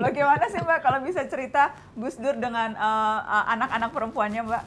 bagaimana 0.04 0.48
sih 0.48 0.60
Mbak 0.64 0.80
kalau 0.80 0.98
bisa 1.04 1.20
cerita 1.28 1.76
Gus 1.92 2.16
Dur 2.16 2.40
dengan 2.40 2.72
eh, 2.72 3.44
anak-anak 3.52 3.92
perempuannya 3.92 4.40
Mbak? 4.40 4.64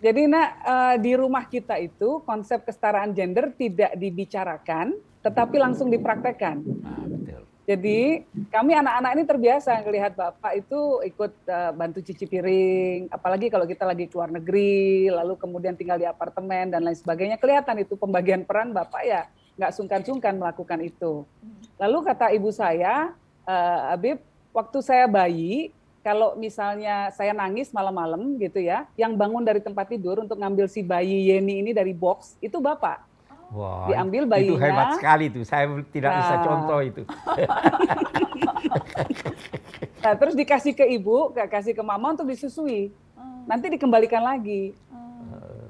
Jadi 0.00 0.22
nak 0.30 0.48
eh, 0.64 0.96
di 1.02 1.12
rumah 1.18 1.50
kita 1.50 1.82
itu 1.82 2.22
konsep 2.22 2.62
kesetaraan 2.62 3.10
gender 3.10 3.50
tidak 3.58 3.90
dibicarakan, 3.98 4.94
tetapi 5.26 5.58
langsung 5.58 5.90
dipraktekkan. 5.90 6.62
Nah, 6.62 7.04
betul. 7.10 7.49
Jadi 7.70 8.26
kami 8.50 8.74
anak-anak 8.74 9.10
ini 9.14 9.24
terbiasa 9.30 9.78
melihat 9.86 10.18
bapak 10.18 10.58
itu 10.58 11.06
ikut 11.06 11.30
eh, 11.46 11.70
bantu 11.70 12.02
cuci 12.02 12.26
piring, 12.26 13.00
apalagi 13.14 13.46
kalau 13.46 13.62
kita 13.62 13.86
lagi 13.86 14.10
keluar 14.10 14.26
negeri, 14.26 15.06
lalu 15.06 15.38
kemudian 15.38 15.78
tinggal 15.78 15.94
di 15.94 16.02
apartemen 16.02 16.74
dan 16.74 16.82
lain 16.82 16.98
sebagainya, 16.98 17.38
kelihatan 17.38 17.78
itu 17.78 17.94
pembagian 17.94 18.42
peran 18.42 18.74
bapak 18.74 19.06
ya 19.06 19.22
nggak 19.54 19.76
sungkan-sungkan 19.76 20.34
melakukan 20.40 20.82
itu. 20.82 21.22
Lalu 21.78 21.98
kata 22.10 22.34
ibu 22.34 22.50
saya, 22.50 23.14
eh, 23.46 23.78
Habib, 23.94 24.18
waktu 24.50 24.78
saya 24.82 25.06
bayi, 25.06 25.70
kalau 26.00 26.34
misalnya 26.34 27.12
saya 27.14 27.30
nangis 27.36 27.70
malam-malam 27.70 28.40
gitu 28.40 28.58
ya, 28.58 28.88
yang 28.98 29.14
bangun 29.14 29.44
dari 29.44 29.62
tempat 29.62 29.94
tidur 29.94 30.24
untuk 30.24 30.40
ngambil 30.40 30.66
si 30.66 30.80
bayi 30.82 31.30
Yeni 31.30 31.60
ini 31.62 31.70
dari 31.70 31.94
box 31.94 32.34
itu 32.42 32.58
bapak. 32.58 33.09
Wah, 33.50 33.86
Diambil 33.86 34.22
Itu 34.22 34.30
bayinya. 34.30 34.60
hebat 34.62 34.88
sekali 34.94 35.26
tuh. 35.26 35.42
Saya 35.42 35.66
tidak 35.90 36.12
bisa 36.16 36.34
Nah. 36.34 36.44
contoh 36.44 36.78
itu. 36.80 37.02
Nah, 40.00 40.16
terus 40.16 40.32
dikasih 40.32 40.72
ke 40.72 40.84
ibu, 40.88 41.28
kasih 41.44 41.76
ke 41.76 41.82
mama 41.82 42.16
untuk 42.16 42.24
disusui. 42.24 42.88
Nanti 43.44 43.68
dikembalikan 43.68 44.24
lagi. 44.24 44.72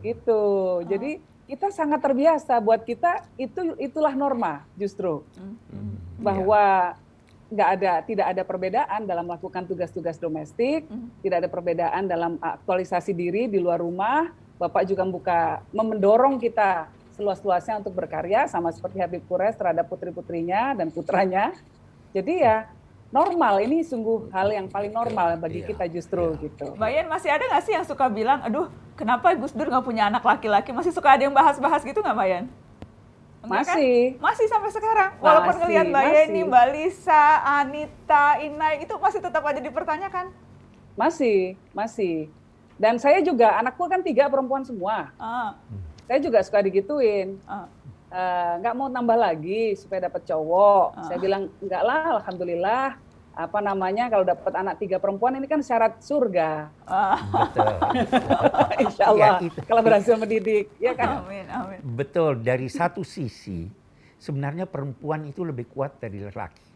Gitu. 0.01 0.43
Jadi 0.87 1.19
kita 1.45 1.69
sangat 1.69 1.99
terbiasa 1.99 2.57
buat 2.57 2.81
kita 2.81 3.27
itu 3.35 3.75
itulah 3.77 4.15
norma 4.15 4.63
justru 4.75 5.27
Hmm, 5.35 5.99
bahwa 6.17 6.95
nggak 7.51 7.69
ada 7.75 7.93
tidak 8.01 8.27
ada 8.29 8.43
perbedaan 8.47 9.01
dalam 9.03 9.27
melakukan 9.27 9.67
tugas-tugas 9.67 10.15
domestik, 10.17 10.87
Hmm. 10.87 11.11
tidak 11.21 11.43
ada 11.43 11.49
perbedaan 11.51 12.07
dalam 12.07 12.39
aktualisasi 12.39 13.11
diri 13.11 13.45
di 13.45 13.59
luar 13.59 13.83
rumah. 13.83 14.31
Bapak 14.57 14.87
juga 14.87 15.03
membuka 15.03 15.41
mendorong 15.71 16.39
kita 16.39 16.87
seluas-luasnya 17.21 17.85
untuk 17.85 17.93
berkarya 17.93 18.49
sama 18.49 18.73
seperti 18.73 18.97
Habib 19.05 19.29
Quraisy 19.29 19.61
terhadap 19.61 19.93
putri-putrinya 19.93 20.73
dan 20.73 20.89
putranya. 20.89 21.53
Jadi 22.17 22.41
ya 22.41 22.65
normal 23.13 23.61
ini 23.61 23.85
sungguh 23.85 24.33
hal 24.33 24.49
yang 24.49 24.67
paling 24.73 24.89
normal 24.89 25.37
bagi 25.37 25.61
Iya, 25.61 25.69
kita 25.77 25.85
justru 25.93 26.33
iya. 26.33 26.43
gitu. 26.49 26.67
Mbak 26.81 26.91
Yan 26.97 27.07
masih 27.13 27.29
ada 27.29 27.45
nggak 27.45 27.63
sih 27.69 27.73
yang 27.77 27.85
suka 27.85 28.09
bilang, 28.09 28.41
aduh 28.41 28.73
kenapa 28.97 29.37
Gus 29.37 29.53
Dur 29.53 29.69
nggak 29.69 29.85
punya 29.85 30.09
anak 30.09 30.25
laki-laki? 30.25 30.73
Masih 30.73 30.97
suka 30.97 31.13
ada 31.13 31.29
yang 31.29 31.37
bahas-bahas 31.37 31.85
gitu 31.85 32.01
nggak 32.01 32.17
Mbak? 32.17 32.29
Enggak 33.41 33.65
kan? 33.69 33.77
Masih. 33.77 33.99
Masih 34.17 34.47
sampai 34.49 34.71
sekarang. 34.73 35.11
Walaupun 35.21 35.53
Masih, 35.53 35.61
ngelihat 35.61 35.87
Mbak 35.93 36.05
masih. 36.05 36.17
Yeni, 36.25 36.41
Mbak 36.49 36.67
Lisa, 36.73 37.25
Anita, 37.45 38.25
Inai 38.41 38.75
itu 38.81 38.95
masih 38.97 39.21
tetap 39.21 39.43
aja 39.45 39.61
dipertanyakan. 39.61 40.27
Masih, 40.97 41.57
masih. 41.77 42.29
Dan 42.81 42.97
saya 42.97 43.21
juga, 43.21 43.61
anakku 43.61 43.85
kan 43.93 44.01
tiga 44.01 44.29
perempuan 44.33 44.65
semua. 44.65 45.13
Ah, 45.21 45.53
Saya 46.11 46.27
juga 46.27 46.43
suka 46.43 46.59
digituin. 46.59 47.39
ah. 47.47 47.71
Eh, 48.11 48.53
nggak 48.59 48.75
mau 48.75 48.91
tambah 48.91 49.15
lagi 49.15 49.79
supaya 49.79 50.11
dapat 50.11 50.27
cowok. 50.27 50.99
Ah. 50.99 51.07
Saya 51.07 51.23
bilang 51.23 51.47
enggak 51.63 51.83
lah, 51.87 52.19
alhamdulillah. 52.19 52.99
Apa 53.39 53.63
namanya 53.63 54.11
kalau 54.11 54.27
dapat 54.27 54.51
anak 54.59 54.83
tiga 54.83 54.99
perempuan 54.99 55.39
ini 55.39 55.47
kan 55.47 55.63
syarat 55.63 56.03
surga. 56.03 56.67
ah. 56.91 57.15
Betul. 57.31 57.71
Insya 58.91 59.05
Allah. 59.07 59.39
Ya, 59.39 59.47
itu. 59.55 59.61
Kalau 59.63 59.83
berhasil 59.87 60.15
mendidik, 60.19 60.67
ya 60.83 60.99
kan? 60.99 61.23
Amin, 61.23 61.47
amin. 61.47 61.79
Betul, 61.95 62.43
dari 62.43 62.67
satu 62.67 63.07
sisi 63.07 63.71
sebenarnya 64.19 64.67
perempuan 64.67 65.31
itu 65.31 65.47
lebih 65.47 65.71
kuat 65.71 66.03
dari 66.03 66.27
laki-laki. 66.27 66.67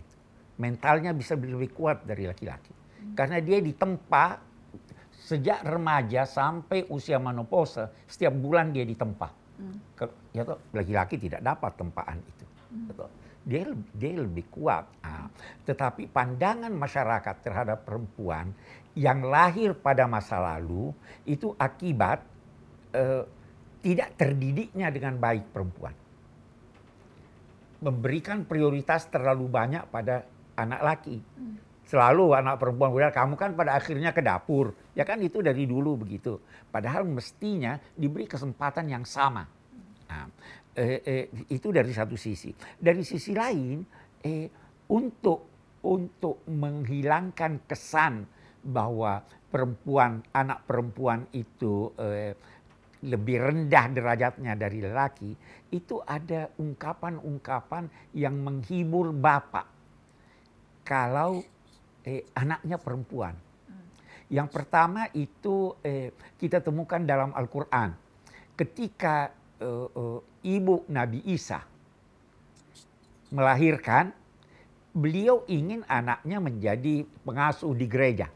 Gitu. 0.00 0.16
Mentalnya 0.56 1.12
bisa 1.12 1.36
lebih 1.36 1.76
kuat 1.76 2.08
dari 2.08 2.24
laki-laki. 2.24 2.72
Karena 3.12 3.36
dia 3.44 3.60
ditempa 3.60 4.40
sejak 5.24 5.64
remaja 5.64 6.28
sampai 6.28 6.84
usia 6.92 7.16
menopause, 7.16 7.80
setiap 8.04 8.36
bulan 8.36 8.76
dia 8.76 8.84
ditempa. 8.84 9.32
Ke- 9.96 10.12
Ya 10.36 10.42
toh, 10.44 10.60
laki-laki 10.76 11.16
tidak 11.16 11.40
dapat 11.40 11.72
tempaan 11.80 12.18
itu. 12.20 12.44
Betul. 12.90 13.08
Dia 13.44 13.62
dia 13.94 14.12
lebih 14.20 14.44
kuat. 14.52 14.84
Ah, 15.00 15.30
tetapi 15.64 16.10
pandangan 16.10 16.72
masyarakat 16.74 17.36
terhadap 17.40 17.86
perempuan 17.86 18.52
yang 18.98 19.24
lahir 19.24 19.72
pada 19.78 20.04
masa 20.10 20.42
lalu 20.42 20.92
itu 21.24 21.54
akibat 21.56 22.20
eh, 22.92 23.24
tidak 23.80 24.16
terdidiknya 24.18 24.90
dengan 24.90 25.16
baik 25.16 25.54
perempuan. 25.54 25.94
Memberikan 27.84 28.48
prioritas 28.48 29.06
terlalu 29.12 29.44
banyak 29.44 29.84
pada 29.92 30.24
anak 30.56 30.80
laki. 30.80 31.16
Selalu 31.84 32.32
anak 32.32 32.56
perempuan 32.56 32.96
bilang, 32.96 33.12
kamu 33.12 33.34
kan 33.36 33.50
pada 33.52 33.76
akhirnya 33.76 34.10
ke 34.16 34.24
dapur. 34.24 34.72
Ya 34.96 35.04
kan 35.04 35.20
itu 35.20 35.44
dari 35.44 35.68
dulu 35.68 36.00
begitu. 36.00 36.40
Padahal 36.72 37.04
mestinya 37.04 37.76
diberi 37.92 38.24
kesempatan 38.24 38.88
yang 38.88 39.04
sama. 39.04 39.44
Nah, 40.08 40.26
eh, 40.76 41.00
eh, 41.04 41.24
itu 41.52 41.68
dari 41.68 41.92
satu 41.92 42.16
sisi. 42.16 42.56
Dari 42.56 43.04
sisi 43.04 43.36
lain, 43.36 43.84
eh, 44.24 44.48
untuk 44.88 45.52
untuk 45.84 46.48
menghilangkan 46.48 47.68
kesan 47.68 48.24
bahwa 48.64 49.20
perempuan 49.52 50.24
anak 50.32 50.64
perempuan 50.64 51.28
itu 51.36 51.92
eh, 52.00 52.32
lebih 53.04 53.36
rendah 53.44 53.92
derajatnya 53.92 54.56
dari 54.56 54.80
lelaki, 54.80 55.36
itu 55.68 56.00
ada 56.00 56.48
ungkapan-ungkapan 56.56 57.92
yang 58.16 58.40
menghibur 58.40 59.12
bapak 59.12 59.74
kalau 60.84 61.40
eh, 62.04 62.22
anaknya 62.36 62.76
perempuan. 62.76 63.34
Yang 64.32 64.48
pertama 64.52 65.08
itu 65.12 65.76
eh, 65.84 66.12
kita 66.40 66.60
temukan 66.64 67.00
dalam 67.04 67.32
Al-Quran. 67.36 67.92
Ketika 68.56 69.32
eh, 69.60 69.88
eh, 69.88 70.18
ibu 70.48 70.84
Nabi 70.88 71.20
Isa 71.28 71.60
melahirkan, 73.34 74.14
beliau 74.94 75.42
ingin 75.50 75.82
anaknya 75.90 76.38
menjadi 76.38 77.04
pengasuh 77.26 77.74
di 77.74 77.86
gereja. 77.90 78.30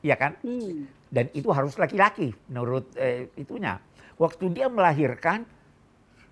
Ya 0.00 0.16
kan? 0.16 0.38
Hmm. 0.42 0.88
Dan 1.08 1.28
itu 1.32 1.48
harus 1.52 1.76
laki-laki 1.76 2.32
menurut 2.48 2.88
eh, 2.96 3.28
itunya. 3.36 3.80
Waktu 4.18 4.50
dia 4.50 4.66
melahirkan, 4.66 5.46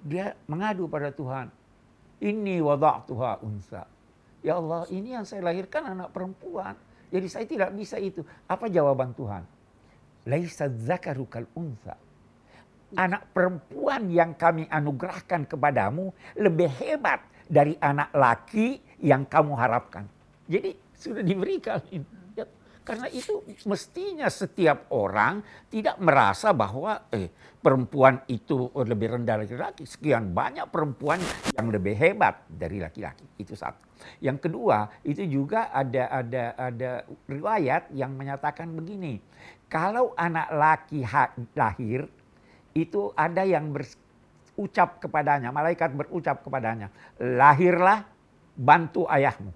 dia 0.02 0.34
mengadu 0.50 0.90
pada 0.90 1.14
Tuhan. 1.14 1.50
Ini 2.18 2.58
wada'tuha 2.64 3.44
unsa. 3.44 3.86
Ya 4.44 4.58
Allah, 4.60 4.84
ini 4.92 5.16
yang 5.16 5.24
saya 5.24 5.44
lahirkan 5.44 5.96
anak 5.96 6.12
perempuan. 6.12 6.76
Jadi 7.10 7.26
saya 7.30 7.46
tidak 7.46 7.70
bisa 7.72 7.96
itu. 7.96 8.26
Apa 8.50 8.66
jawaban 8.66 9.14
Tuhan? 9.14 9.42
Laisa 10.26 10.66
zakaru 10.66 11.26
kal 11.30 11.46
unsa. 11.54 11.94
Anak 12.94 13.30
perempuan 13.34 14.10
yang 14.10 14.34
kami 14.34 14.66
anugerahkan 14.70 15.46
kepadamu 15.46 16.14
lebih 16.38 16.70
hebat 16.82 17.22
dari 17.46 17.78
anak 17.78 18.10
laki 18.14 18.78
yang 19.02 19.26
kamu 19.26 19.54
harapkan. 19.54 20.06
Jadi 20.46 20.74
sudah 20.94 21.22
diberikan. 21.22 21.78
Ya, 21.90 22.02
karena 22.86 23.10
itu 23.10 23.42
mestinya 23.66 24.30
setiap 24.30 24.86
orang 24.94 25.42
tidak 25.66 25.98
merasa 25.98 26.54
bahwa 26.54 27.10
eh, 27.10 27.34
perempuan 27.58 28.22
itu 28.30 28.70
lebih 28.78 29.18
rendah 29.18 29.42
dari 29.42 29.50
laki-laki. 29.50 29.82
Sekian 29.90 30.30
banyak 30.30 30.70
perempuan 30.70 31.18
yang 31.58 31.66
lebih 31.66 31.98
hebat 31.98 32.46
dari 32.46 32.78
laki-laki. 32.78 33.26
Itu 33.42 33.58
satu. 33.58 33.82
Yang 34.22 34.46
kedua, 34.46 34.86
itu 35.02 35.26
juga 35.26 35.74
ada 35.74 36.14
ada 36.14 36.44
ada 36.54 36.90
riwayat 37.26 37.90
yang 37.90 38.14
menyatakan 38.14 38.70
begini. 38.70 39.18
Kalau 39.66 40.14
anak 40.14 40.46
laki 40.54 41.02
lahir 41.58 42.06
itu 42.70 43.10
ada 43.18 43.42
yang 43.42 43.74
berucap 43.74 45.02
kepadanya, 45.02 45.50
malaikat 45.50 45.90
berucap 45.90 46.46
kepadanya, 46.46 46.94
lahirlah 47.18 48.06
bantu 48.54 49.10
ayahmu. 49.10 49.50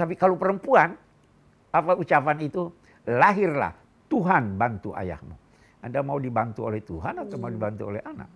Tapi 0.00 0.16
kalau 0.16 0.40
perempuan, 0.40 0.96
apa 1.72 1.96
ucapan 1.96 2.38
itu? 2.44 2.68
Lahirlah 3.08 3.72
Tuhan 4.06 4.60
bantu 4.60 4.92
ayahmu. 4.92 5.34
Anda 5.82 6.04
mau 6.04 6.20
dibantu 6.20 6.70
oleh 6.70 6.84
Tuhan 6.84 7.26
atau 7.26 7.36
mau 7.40 7.50
dibantu 7.50 7.90
oleh 7.90 8.04
anak? 8.06 8.30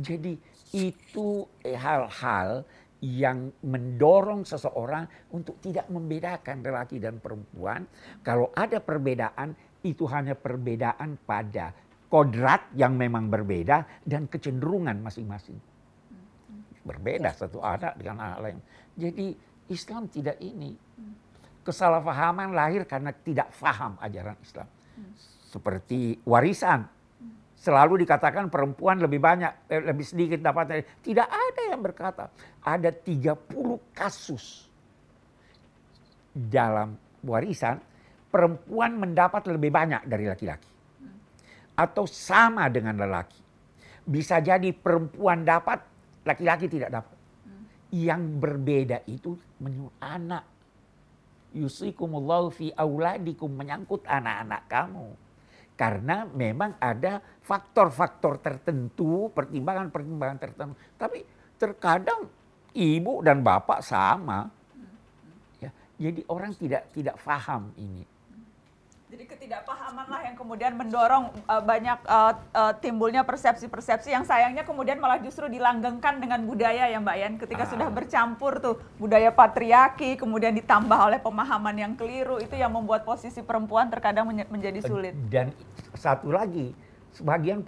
Jadi 0.00 0.34
itu 0.74 1.46
hal-hal 1.62 2.66
yang 2.98 3.54
mendorong 3.62 4.42
seseorang 4.42 5.06
untuk 5.30 5.62
tidak 5.62 5.86
membedakan 5.86 6.66
lelaki 6.66 6.98
dan 6.98 7.22
perempuan. 7.22 7.86
Kalau 8.26 8.50
ada 8.50 8.82
perbedaan, 8.82 9.54
itu 9.86 10.02
hanya 10.10 10.34
perbedaan 10.34 11.14
pada 11.22 11.70
kodrat 12.10 12.74
yang 12.74 12.98
memang 12.98 13.30
berbeda 13.30 14.02
dan 14.02 14.26
kecenderungan 14.26 14.98
masing-masing. 14.98 15.54
Berbeda 16.82 17.30
satu 17.36 17.62
anak 17.62 17.94
dengan 18.00 18.32
anak 18.32 18.38
lain. 18.42 18.58
Jadi 18.98 19.26
Islam 19.70 20.10
tidak 20.10 20.40
ini. 20.42 20.74
Kesalahpahaman 21.68 22.56
lahir 22.56 22.88
karena 22.88 23.12
tidak 23.12 23.52
faham 23.52 24.00
ajaran 24.00 24.40
Islam. 24.40 24.68
Seperti 25.52 26.16
warisan. 26.24 26.88
Selalu 27.58 28.08
dikatakan 28.08 28.48
perempuan 28.48 28.96
lebih 29.02 29.20
banyak, 29.20 29.68
eh, 29.68 29.82
lebih 29.84 30.06
sedikit 30.06 30.40
dapat. 30.40 30.80
Tidak 31.04 31.28
ada 31.28 31.62
yang 31.68 31.84
berkata. 31.84 32.32
Ada 32.64 32.88
30 32.88 33.76
kasus 33.92 34.70
dalam 36.32 36.96
warisan 37.20 37.82
perempuan 38.28 38.96
mendapat 39.00 39.48
lebih 39.48 39.72
banyak 39.72 40.04
dari 40.06 40.28
laki-laki. 40.28 40.70
Atau 41.74 42.04
sama 42.08 42.68
dengan 42.68 42.96
lelaki. 42.96 43.40
Bisa 44.08 44.40
jadi 44.40 44.72
perempuan 44.72 45.44
dapat, 45.44 45.84
laki-laki 46.24 46.68
tidak 46.68 46.90
dapat. 46.92 47.16
Yang 47.92 48.22
berbeda 48.40 48.98
itu 49.08 49.36
menyuruh 49.60 49.92
anak. 50.00 50.44
Yusikumullahu 51.56 52.52
fi 52.52 52.68
auladikum 52.76 53.48
menyangkut 53.48 54.04
anak-anak 54.04 54.62
kamu. 54.68 55.08
Karena 55.78 56.26
memang 56.26 56.74
ada 56.82 57.22
faktor-faktor 57.40 58.42
tertentu, 58.42 59.30
pertimbangan-pertimbangan 59.30 60.38
tertentu. 60.42 60.74
Tapi 60.98 61.22
terkadang 61.54 62.26
ibu 62.74 63.22
dan 63.22 63.40
bapak 63.40 63.80
sama. 63.80 64.50
Ya, 65.62 65.70
jadi 65.96 66.20
orang 66.26 66.52
tidak 66.58 66.90
tidak 66.92 67.16
paham 67.22 67.70
ini. 67.78 68.17
Jadi 69.08 69.24
ketidakpahaman 69.24 70.04
lah 70.04 70.20
yang 70.20 70.36
kemudian 70.36 70.76
mendorong 70.76 71.32
uh, 71.48 71.64
banyak 71.64 71.96
uh, 72.04 72.36
uh, 72.52 72.72
timbulnya 72.76 73.24
persepsi-persepsi 73.24 74.12
yang 74.12 74.20
sayangnya 74.20 74.68
kemudian 74.68 75.00
malah 75.00 75.16
justru 75.16 75.48
dilanggengkan 75.48 76.20
dengan 76.20 76.44
budaya 76.44 76.92
ya 76.92 77.00
Mbak 77.00 77.16
Yan 77.16 77.34
ketika 77.40 77.64
Ah. 77.64 77.70
sudah 77.72 77.88
bercampur 77.88 78.60
tuh 78.60 78.76
budaya 79.00 79.32
patriarki 79.32 80.20
kemudian 80.20 80.52
ditambah 80.52 81.00
oleh 81.08 81.16
pemahaman 81.24 81.72
yang 81.80 81.92
keliru 81.96 82.36
itu 82.36 82.52
yang 82.52 82.68
membuat 82.68 83.08
posisi 83.08 83.40
perempuan 83.40 83.88
terkadang 83.88 84.28
menye- 84.28 84.48
menjadi 84.52 84.84
sulit. 84.84 85.16
Dan 85.32 85.56
satu 85.96 86.28
lagi, 86.28 86.76
sebagian 87.16 87.64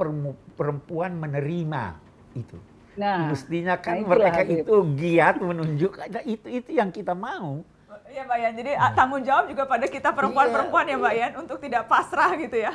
perempuan 0.61 1.17
menerima 1.17 1.97
itu. 2.37 2.61
Nah, 3.01 3.33
Mestinya 3.33 3.81
kan 3.81 4.05
nah 4.05 4.13
mereka 4.13 4.45
itu 4.45 4.77
giat 4.93 5.41
menunjukkan 5.41 6.21
nah, 6.21 6.23
itu 6.29 6.53
itu 6.53 6.71
yang 6.77 6.93
kita 6.93 7.17
mau. 7.17 7.65
Iya 8.11 8.27
Mbak 8.27 8.39
Yan, 8.43 8.53
jadi 8.59 8.71
uh, 8.75 8.93
tanggung 8.93 9.23
jawab 9.23 9.45
juga 9.47 9.65
pada 9.71 9.87
kita 9.87 10.11
perempuan-perempuan 10.11 10.85
ya 10.91 10.97
Mbak 10.99 11.15
Yan 11.15 11.33
untuk 11.39 11.57
tidak 11.63 11.87
pasrah 11.87 12.35
gitu 12.35 12.59
ya. 12.59 12.75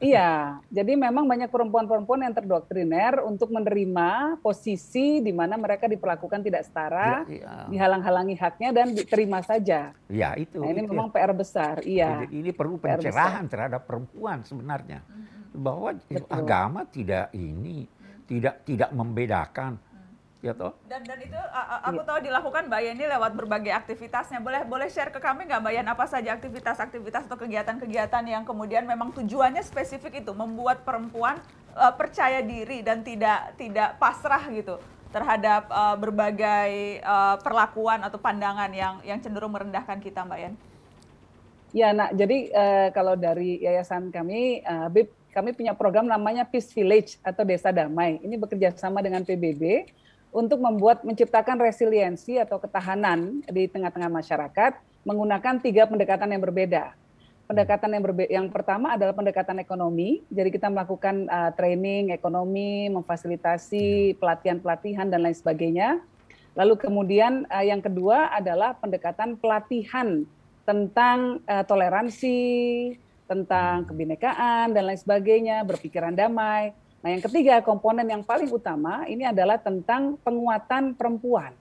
Iya, 0.00 0.56
jadi 0.72 0.96
memang 0.96 1.28
banyak 1.28 1.52
perempuan-perempuan 1.52 2.24
yang 2.24 2.32
terdoktriner 2.32 3.20
untuk 3.28 3.52
menerima 3.52 4.40
posisi 4.40 5.20
di 5.20 5.36
mana 5.36 5.60
mereka 5.60 5.84
diperlakukan 5.84 6.40
tidak 6.40 6.64
setara, 6.64 7.28
Ya, 7.28 7.68
dihalang-halangi 7.68 8.40
haknya 8.40 8.72
dan 8.72 8.96
diterima 8.96 9.44
saja. 9.44 9.92
ya 10.08 10.32
itu. 10.40 10.64
Nah, 10.64 10.72
ini 10.72 10.80
itu. 10.80 10.88
memang 10.88 11.12
PR 11.12 11.32
besar, 11.36 11.84
iya. 11.84 12.24
Jadi 12.24 12.40
ini 12.40 12.50
perlu 12.56 12.80
PR 12.80 12.96
pencerahan 12.96 13.44
terhadap 13.52 13.84
perempuan 13.84 14.40
sebenarnya. 14.48 15.04
Bahwa 15.52 15.92
Betul. 15.92 16.24
agama 16.32 16.88
tidak 16.88 17.28
ini 17.36 17.84
tidak 18.24 18.64
tidak 18.64 18.90
membedakan. 18.96 19.76
Ya 20.44 20.52
toh? 20.52 20.76
Dan 20.84 21.00
dan 21.08 21.18
itu 21.18 21.38
aku 21.80 22.00
tahu 22.04 22.18
dilakukan 22.20 22.68
Mbak 22.68 22.80
Yeni 22.84 23.04
lewat 23.08 23.32
berbagai 23.32 23.72
aktivitasnya. 23.72 24.38
Boleh 24.44 24.62
boleh 24.68 24.86
share 24.92 25.08
ke 25.08 25.16
kami 25.16 25.48
nggak 25.48 25.60
Mbak 25.64 25.72
Yen 25.72 25.88
apa 25.88 26.04
saja 26.04 26.36
aktivitas-aktivitas 26.36 27.24
atau 27.24 27.40
kegiatan-kegiatan 27.40 28.24
yang 28.28 28.44
kemudian 28.44 28.84
memang 28.84 29.16
tujuannya 29.16 29.64
spesifik 29.64 30.20
itu 30.20 30.32
membuat 30.36 30.84
perempuan 30.84 31.40
uh, 31.72 31.92
percaya 31.96 32.44
diri 32.44 32.84
dan 32.84 33.00
tidak 33.00 33.56
tidak 33.56 33.96
pasrah 33.96 34.44
gitu 34.52 34.76
terhadap 35.08 35.72
uh, 35.72 35.96
berbagai 35.96 37.00
uh, 37.00 37.40
perlakuan 37.40 38.04
atau 38.04 38.20
pandangan 38.20 38.68
yang 38.76 39.00
yang 39.08 39.18
cenderung 39.24 39.56
merendahkan 39.56 39.96
kita 40.04 40.20
Mbak 40.20 40.40
Yen. 40.44 40.54
Ya, 41.76 41.92
nak. 41.92 42.16
Jadi 42.16 42.48
eh, 42.48 42.88
kalau 42.96 43.20
dari 43.20 43.60
yayasan 43.60 44.08
kami, 44.08 44.64
eh, 44.64 44.88
BIP, 44.88 45.12
kami 45.36 45.52
punya 45.52 45.76
program 45.76 46.08
namanya 46.08 46.48
Peace 46.48 46.72
Village 46.72 47.20
atau 47.20 47.44
Desa 47.44 47.68
Damai. 47.68 48.16
Ini 48.24 48.40
bekerja 48.40 48.72
sama 48.80 49.04
dengan 49.04 49.20
PBB 49.20 49.84
untuk 50.36 50.60
membuat 50.60 51.00
menciptakan 51.00 51.56
resiliensi 51.56 52.36
atau 52.36 52.60
ketahanan 52.60 53.40
di 53.48 53.64
tengah-tengah 53.72 54.12
masyarakat 54.12 54.76
menggunakan 55.08 55.64
tiga 55.64 55.88
pendekatan 55.88 56.28
yang 56.28 56.44
berbeda. 56.44 56.92
Pendekatan 57.48 57.94
yang 57.96 58.02
berbe 58.04 58.24
yang 58.28 58.46
pertama 58.52 58.98
adalah 58.98 59.16
pendekatan 59.16 59.56
ekonomi. 59.62 60.20
Jadi 60.28 60.52
kita 60.52 60.68
melakukan 60.68 61.30
uh, 61.30 61.54
training 61.56 62.12
ekonomi, 62.12 62.90
memfasilitasi 62.92 64.18
pelatihan-pelatihan 64.20 65.08
dan 65.08 65.24
lain 65.24 65.38
sebagainya. 65.38 66.04
Lalu 66.52 66.74
kemudian 66.84 67.48
uh, 67.48 67.64
yang 67.64 67.80
kedua 67.80 68.28
adalah 68.34 68.76
pendekatan 68.76 69.40
pelatihan 69.40 70.26
tentang 70.66 71.40
uh, 71.46 71.62
toleransi, 71.62 72.42
tentang 73.30 73.88
kebinekaan 73.88 74.74
dan 74.74 74.82
lain 74.84 75.00
sebagainya, 75.00 75.62
berpikiran 75.64 76.12
damai. 76.12 76.74
Nah, 77.06 77.14
yang 77.14 77.22
ketiga 77.22 77.62
komponen 77.62 78.02
yang 78.10 78.26
paling 78.26 78.50
utama 78.50 79.06
ini 79.06 79.22
adalah 79.22 79.62
tentang 79.62 80.18
penguatan 80.26 80.90
perempuan. 80.98 81.54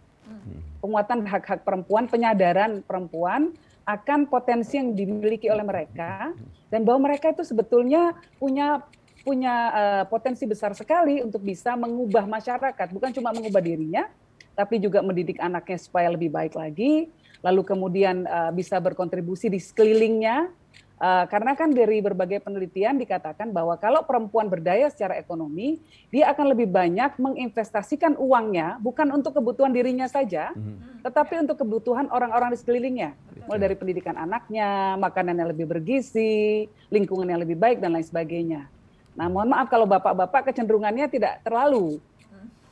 Penguatan 0.81 1.21
hak-hak 1.21 1.61
perempuan, 1.61 2.09
penyadaran 2.09 2.81
perempuan 2.81 3.53
akan 3.85 4.25
potensi 4.25 4.81
yang 4.81 4.97
dimiliki 4.97 5.45
oleh 5.53 5.61
mereka 5.61 6.33
dan 6.73 6.81
bahwa 6.81 7.13
mereka 7.13 7.29
itu 7.29 7.45
sebetulnya 7.45 8.17
punya 8.41 8.81
punya 9.21 9.53
uh, 9.69 10.03
potensi 10.09 10.49
besar 10.49 10.73
sekali 10.73 11.21
untuk 11.21 11.45
bisa 11.45 11.77
mengubah 11.77 12.25
masyarakat, 12.25 12.89
bukan 12.89 13.13
cuma 13.13 13.29
mengubah 13.29 13.61
dirinya, 13.61 14.09
tapi 14.57 14.81
juga 14.81 15.05
mendidik 15.05 15.37
anaknya 15.37 15.77
supaya 15.77 16.09
lebih 16.09 16.33
baik 16.33 16.57
lagi, 16.57 17.13
lalu 17.45 17.61
kemudian 17.61 18.25
uh, 18.25 18.49
bisa 18.49 18.81
berkontribusi 18.81 19.53
di 19.53 19.61
sekelilingnya. 19.61 20.49
Uh, 20.95 21.27
karena 21.27 21.59
kan 21.59 21.75
dari 21.75 21.99
berbagai 21.99 22.39
penelitian 22.39 22.95
dikatakan 22.95 23.51
bahwa 23.51 23.75
kalau 23.75 24.07
perempuan 24.07 24.47
berdaya 24.47 24.87
secara 24.87 25.19
ekonomi, 25.19 25.83
dia 26.07 26.31
akan 26.31 26.55
lebih 26.55 26.71
banyak 26.71 27.19
menginvestasikan 27.19 28.15
uangnya 28.15 28.79
bukan 28.79 29.11
untuk 29.11 29.35
kebutuhan 29.35 29.75
dirinya 29.75 30.07
saja, 30.07 30.55
tetapi 31.03 31.43
untuk 31.43 31.59
kebutuhan 31.59 32.07
orang-orang 32.07 32.55
di 32.55 32.57
sekelilingnya. 32.63 33.11
Mulai 33.43 33.59
dari 33.59 33.75
pendidikan 33.75 34.15
anaknya, 34.15 34.95
makanan 34.95 35.35
yang 35.35 35.51
lebih 35.51 35.67
bergizi, 35.67 36.71
lingkungan 36.87 37.27
yang 37.27 37.43
lebih 37.43 37.59
baik 37.59 37.83
dan 37.83 37.91
lain 37.91 38.07
sebagainya. 38.07 38.71
Nah, 39.19 39.27
mohon 39.27 39.51
maaf 39.51 39.67
kalau 39.67 39.87
bapak-bapak 39.87 40.51
kecenderungannya 40.51 41.11
tidak 41.11 41.43
terlalu 41.43 41.99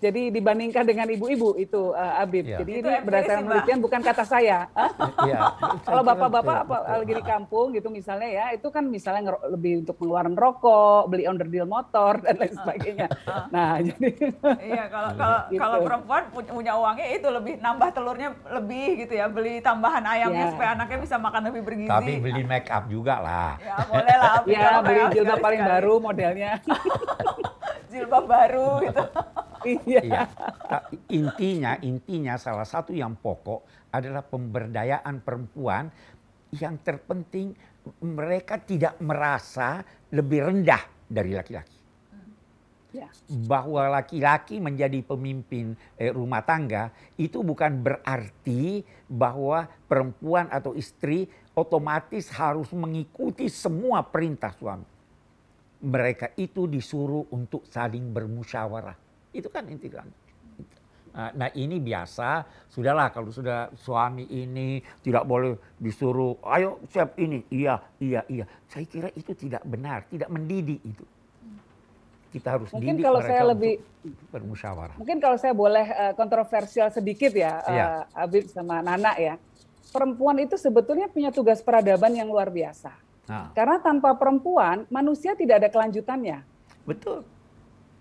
jadi 0.04 0.22
dibandingkan 0.30 0.84
dengan 0.84 1.08
ibu-ibu 1.08 1.56
itu 1.56 1.92
uh, 1.92 2.20
Abib. 2.20 2.44
Ya. 2.44 2.60
Jadi 2.60 2.72
Itu 2.76 2.89
ini 2.89 3.00
berdasarkan 3.00 3.44
penelitian 3.46 3.80
bukan 3.80 4.02
kata 4.04 4.24
saya. 4.24 4.68
Iya. 5.24 5.39
Kalau 5.88 6.04
bapak-bapak 6.04 6.44
Betul, 6.44 6.66
apa 6.66 6.76
betul. 6.78 7.00
lagi 7.00 7.13
di 7.13 7.24
kampung 7.24 7.66
gitu 7.72 7.88
misalnya 7.88 8.28
ya, 8.28 8.46
itu 8.52 8.68
kan 8.68 8.84
misalnya 8.84 9.22
lebih 9.48 9.82
untuk 9.82 9.96
pengeluaran 9.96 10.36
rokok, 10.36 11.08
beli 11.08 11.24
onderdil 11.24 11.63
motor 11.63 12.20
dan 12.20 12.36
lain 12.36 12.54
sebagainya. 12.54 13.08
Nah, 13.50 13.78
jadi 13.86 14.10
Iya, 14.60 14.84
kalau 14.89 15.10
kalau 15.13 15.39
Gitu. 15.46 15.62
kalau 15.62 15.78
perempuan 15.82 16.24
pu- 16.30 16.50
punya 16.50 16.74
uangnya 16.74 17.08
itu 17.12 17.28
lebih 17.30 17.54
nambah 17.60 17.89
telurnya 17.92 18.30
lebih 18.50 18.88
gitu 19.00 19.13
ya, 19.13 19.26
beli 19.28 19.62
tambahan 19.62 20.04
ayamnya 20.04 20.44
Ya. 20.44 20.52
supaya 20.52 20.70
anaknya 20.74 20.98
bisa 21.00 21.16
makan 21.16 21.42
lebih 21.48 21.62
bergizi. 21.62 21.88
Tapi 21.88 22.12
beli 22.18 22.44
make 22.44 22.68
up 22.68 22.84
juga 22.88 23.22
lah. 23.22 23.52
Ya 23.58 23.78
boleh 23.86 24.16
lah. 24.18 24.32
Abi, 24.36 24.52
ya 24.52 24.82
beli 24.82 25.02
jilbab 25.13 25.38
paling 25.38 25.62
sekali-sekali. 25.62 25.70
baru 25.80 25.94
modelnya. 26.02 26.52
Jilbab 27.88 28.26
baru 28.26 28.70
gitu. 28.82 29.04
Iya. 29.63 30.02
Iya. 30.04 30.21
Ta- 30.67 30.88
Intinya, 31.12 31.80
intinya 31.80 32.36
salah 32.38 32.67
satu 32.67 32.91
yang 32.91 33.15
pokok 33.17 33.89
adalah 33.91 34.23
pemberdayaan 34.26 35.21
perempuan 35.23 35.88
yang 36.54 36.78
terpenting 36.86 37.54
mereka 38.04 38.62
tidak 38.62 38.95
merasa 39.04 39.82
lebih 40.13 40.49
rendah 40.52 40.84
dari 41.10 41.34
laki-laki. 41.36 41.78
Ya. 42.93 43.10
Bahwa 43.49 43.89
laki-laki 43.89 44.62
menjadi 44.62 45.02
pemimpin 45.02 45.73
eh, 45.97 46.13
rumah 46.13 46.45
tangga 46.45 46.93
itu 47.17 47.41
bukan 47.41 47.82
berarti 47.82 48.86
bahwa 49.10 49.65
perempuan 49.89 50.45
atau 50.54 50.78
istri 50.78 51.26
otomatis 51.58 52.30
harus 52.38 52.69
mengikuti 52.69 53.49
semua 53.49 54.06
perintah 54.06 54.54
suami. 54.54 54.86
Mereka 55.84 56.38
itu 56.38 56.69
disuruh 56.69 57.28
untuk 57.34 57.65
saling 57.67 58.13
bermusyawarah. 58.13 59.03
Itu 59.34 59.50
kan 59.50 59.65
intinya. 59.67 60.06
Nah, 61.13 61.30
Nah 61.38 61.50
ini 61.54 61.78
biasa, 61.78 62.41
sudahlah 62.74 63.13
kalau 63.13 63.30
sudah 63.30 63.69
suami 63.78 64.26
ini 64.34 64.82
tidak 65.06 65.30
boleh 65.30 65.54
disuruh, 65.78 66.41
ayo 66.58 66.82
siap 66.89 67.13
ini, 67.22 67.46
iya, 67.54 67.78
iya, 68.02 68.26
iya. 68.26 68.46
Saya 68.65 68.86
kira 68.89 69.13
itu 69.13 69.30
tidak 69.38 69.62
benar, 69.62 70.10
tidak 70.10 70.30
mendidik 70.34 70.82
itu. 70.82 71.06
Kita 72.34 72.58
harus 72.58 72.74
Mungkin 72.74 72.98
didik 72.98 73.06
kalau 73.06 73.22
mereka 73.22 73.30
saya 73.30 73.43
lebih 73.46 73.74
bermusyawarah. 74.34 74.96
Mungkin 74.98 75.17
kalau 75.22 75.38
saya 75.38 75.54
boleh 75.54 75.86
eh, 75.86 76.13
kontroversial 76.17 76.89
sedikit 76.89 77.30
ya, 77.30 77.62
Iya. 77.62 77.86
eh, 78.10 78.22
Abib 78.26 78.50
sama 78.50 78.82
Nana 78.82 79.13
ya. 79.22 79.38
Perempuan 79.93 80.41
itu 80.41 80.58
sebetulnya 80.58 81.06
punya 81.13 81.30
tugas 81.30 81.62
peradaban 81.62 82.10
yang 82.17 82.26
luar 82.26 82.50
biasa. 82.50 82.89
Nah, 83.30 83.54
Karena 83.54 83.78
tanpa 83.78 84.17
perempuan, 84.17 84.89
manusia 84.89 85.38
tidak 85.38 85.62
ada 85.62 85.69
kelanjutannya. 85.69 86.41
betul. 86.89 87.22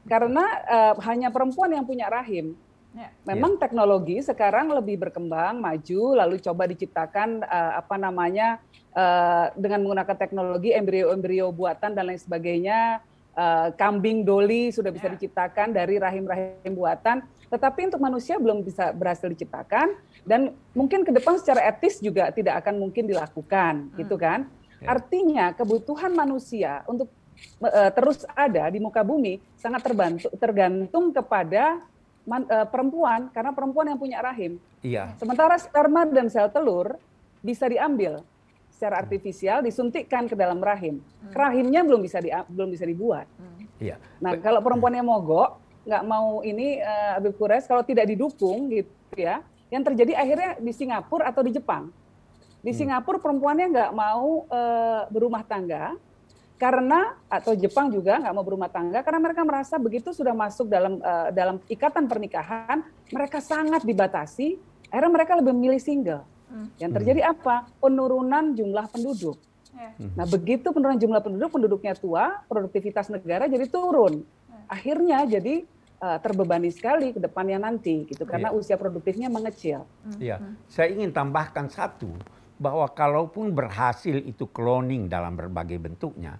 Karena 0.09 0.45
eh, 0.67 0.95
hanya 1.07 1.29
perempuan 1.31 1.71
yang 1.73 1.87
punya 1.87 2.11
rahim. 2.11 2.59
Ya. 2.93 3.09
Memang 3.25 3.57
teknologi 3.57 4.21
sekarang 4.21 4.69
lebih 4.69 5.01
berkembang, 5.01 5.57
maju, 5.65 6.03
lalu 6.12 6.37
coba 6.45 6.69
diciptakan 6.69 7.41
eh, 7.41 7.73
apa 7.81 7.97
namanya 7.97 8.61
eh, 8.93 9.47
dengan 9.57 9.81
menggunakan 9.87 10.17
teknologi 10.19 10.77
embrio-embrio 10.77 11.49
buatan 11.55 11.97
dan 11.97 12.12
lain 12.12 12.21
sebagainya. 12.21 13.01
Eh, 13.33 13.69
kambing 13.81 14.29
doli 14.29 14.69
sudah 14.69 14.93
bisa 14.93 15.09
Ya. 15.09 15.17
diciptakan 15.17 15.73
dari 15.73 15.97
rahim-rahim 15.97 16.77
buatan, 16.77 17.25
tetapi 17.49 17.88
untuk 17.88 18.05
manusia 18.05 18.37
belum 18.37 18.61
bisa 18.61 18.93
berhasil 18.93 19.25
diciptakan 19.25 19.97
dan 20.29 20.53
mungkin 20.77 21.01
ke 21.01 21.17
depan 21.17 21.41
secara 21.41 21.65
etis 21.65 21.97
juga 21.97 22.29
tidak 22.29 22.61
akan 22.61 22.77
mungkin 22.77 23.09
dilakukan, 23.09 23.88
gitu 23.97 24.21
kan? 24.21 24.53
Ya. 24.85 24.93
Artinya 24.93 25.57
kebutuhan 25.57 26.12
manusia 26.12 26.85
untuk 26.85 27.09
terus 27.95 28.27
ada 28.35 28.67
di 28.71 28.83
muka 28.83 29.03
bumi 29.07 29.39
sangat 29.55 29.87
terbantu, 29.87 30.27
tergantung 30.35 31.15
kepada 31.15 31.79
man- 32.27 32.49
eh, 32.49 32.67
perempuan 32.67 33.31
karena 33.31 33.51
perempuan 33.55 33.87
yang 33.91 33.99
punya 33.99 34.19
rahim. 34.23 34.59
Iya, 34.83 35.15
Sementara 35.19 35.55
sperma 35.59 36.03
dan 36.07 36.27
sel 36.27 36.51
telur 36.51 36.99
bisa 37.39 37.71
diambil 37.71 38.23
secara 38.75 38.99
artifisial, 38.99 39.63
disuntikkan 39.63 40.27
ke 40.27 40.35
dalam 40.35 40.59
rahim. 40.59 40.99
Rahimnya 41.31 41.87
belum 41.87 42.03
bisa 42.03 42.19
di, 42.19 42.35
belum 42.51 42.71
bisa 42.75 42.83
dibuat. 42.83 43.31
iya. 43.79 43.95
Nah, 44.19 44.35
kalau 44.43 44.59
perempuannya 44.59 45.03
mogok, 45.07 45.59
nggak 45.87 46.03
mau 46.07 46.43
ini 46.43 46.83
eh, 46.83 47.11
Habib 47.15 47.39
Kures, 47.39 47.67
kalau 47.67 47.87
tidak 47.87 48.11
didukung 48.11 48.71
gitu 48.71 48.91
ya, 49.15 49.43
yang 49.71 49.87
terjadi 49.87 50.19
akhirnya 50.19 50.51
di 50.59 50.73
Singapura 50.75 51.31
atau 51.31 51.47
di 51.47 51.55
Jepang. 51.55 51.95
Di 52.63 52.71
Singapura 52.75 53.19
perempuannya 53.19 53.67
nggak 53.71 53.91
mau 53.95 54.47
eh, 54.51 55.03
berumah 55.11 55.43
tangga 55.47 55.95
karena 56.62 57.18
atau 57.27 57.59
Jepang 57.59 57.90
juga 57.90 58.22
nggak 58.22 58.35
mau 58.38 58.46
berumah 58.46 58.70
tangga 58.70 59.03
karena 59.03 59.18
mereka 59.18 59.42
merasa 59.42 59.83
begitu 59.83 60.14
sudah 60.14 60.31
masuk 60.31 60.70
dalam 60.70 61.03
eh, 61.03 61.29
dalam 61.35 61.59
ikatan 61.66 62.07
pernikahan 62.07 62.87
mereka 63.11 63.42
sangat 63.42 63.83
dibatasi. 63.83 64.62
Akhirnya 64.87 65.11
mereka 65.11 65.35
lebih 65.35 65.51
memilih 65.59 65.83
single. 65.83 66.22
Hmm. 66.46 66.70
Yang 66.79 67.03
terjadi 67.03 67.35
apa? 67.35 67.66
Penurunan 67.83 68.55
jumlah 68.55 68.87
penduduk. 68.94 69.42
Ya. 69.75 69.90
Nah, 70.14 70.29
begitu 70.29 70.70
penurunan 70.70 71.01
jumlah 71.01 71.20
penduduk, 71.25 71.51
penduduknya 71.51 71.98
tua, 71.98 72.44
produktivitas 72.46 73.11
negara 73.11 73.51
jadi 73.51 73.66
turun. 73.66 74.22
Akhirnya 74.70 75.27
jadi 75.27 75.66
eh, 75.98 76.18
terbebani 76.22 76.70
sekali 76.70 77.11
ke 77.11 77.18
depannya 77.18 77.59
nanti 77.59 78.07
gitu 78.07 78.22
karena 78.22 78.55
Iya. 78.55 78.59
usia 78.62 78.77
produktifnya 78.79 79.27
mengecil. 79.27 79.83
Iya, 80.22 80.38
saya 80.70 80.94
ingin 80.94 81.11
tambahkan 81.11 81.66
satu 81.66 82.14
bahwa 82.55 82.87
kalaupun 82.87 83.51
berhasil 83.51 84.14
itu 84.22 84.46
cloning 84.46 85.11
dalam 85.11 85.35
berbagai 85.35 85.83
bentuknya, 85.83 86.38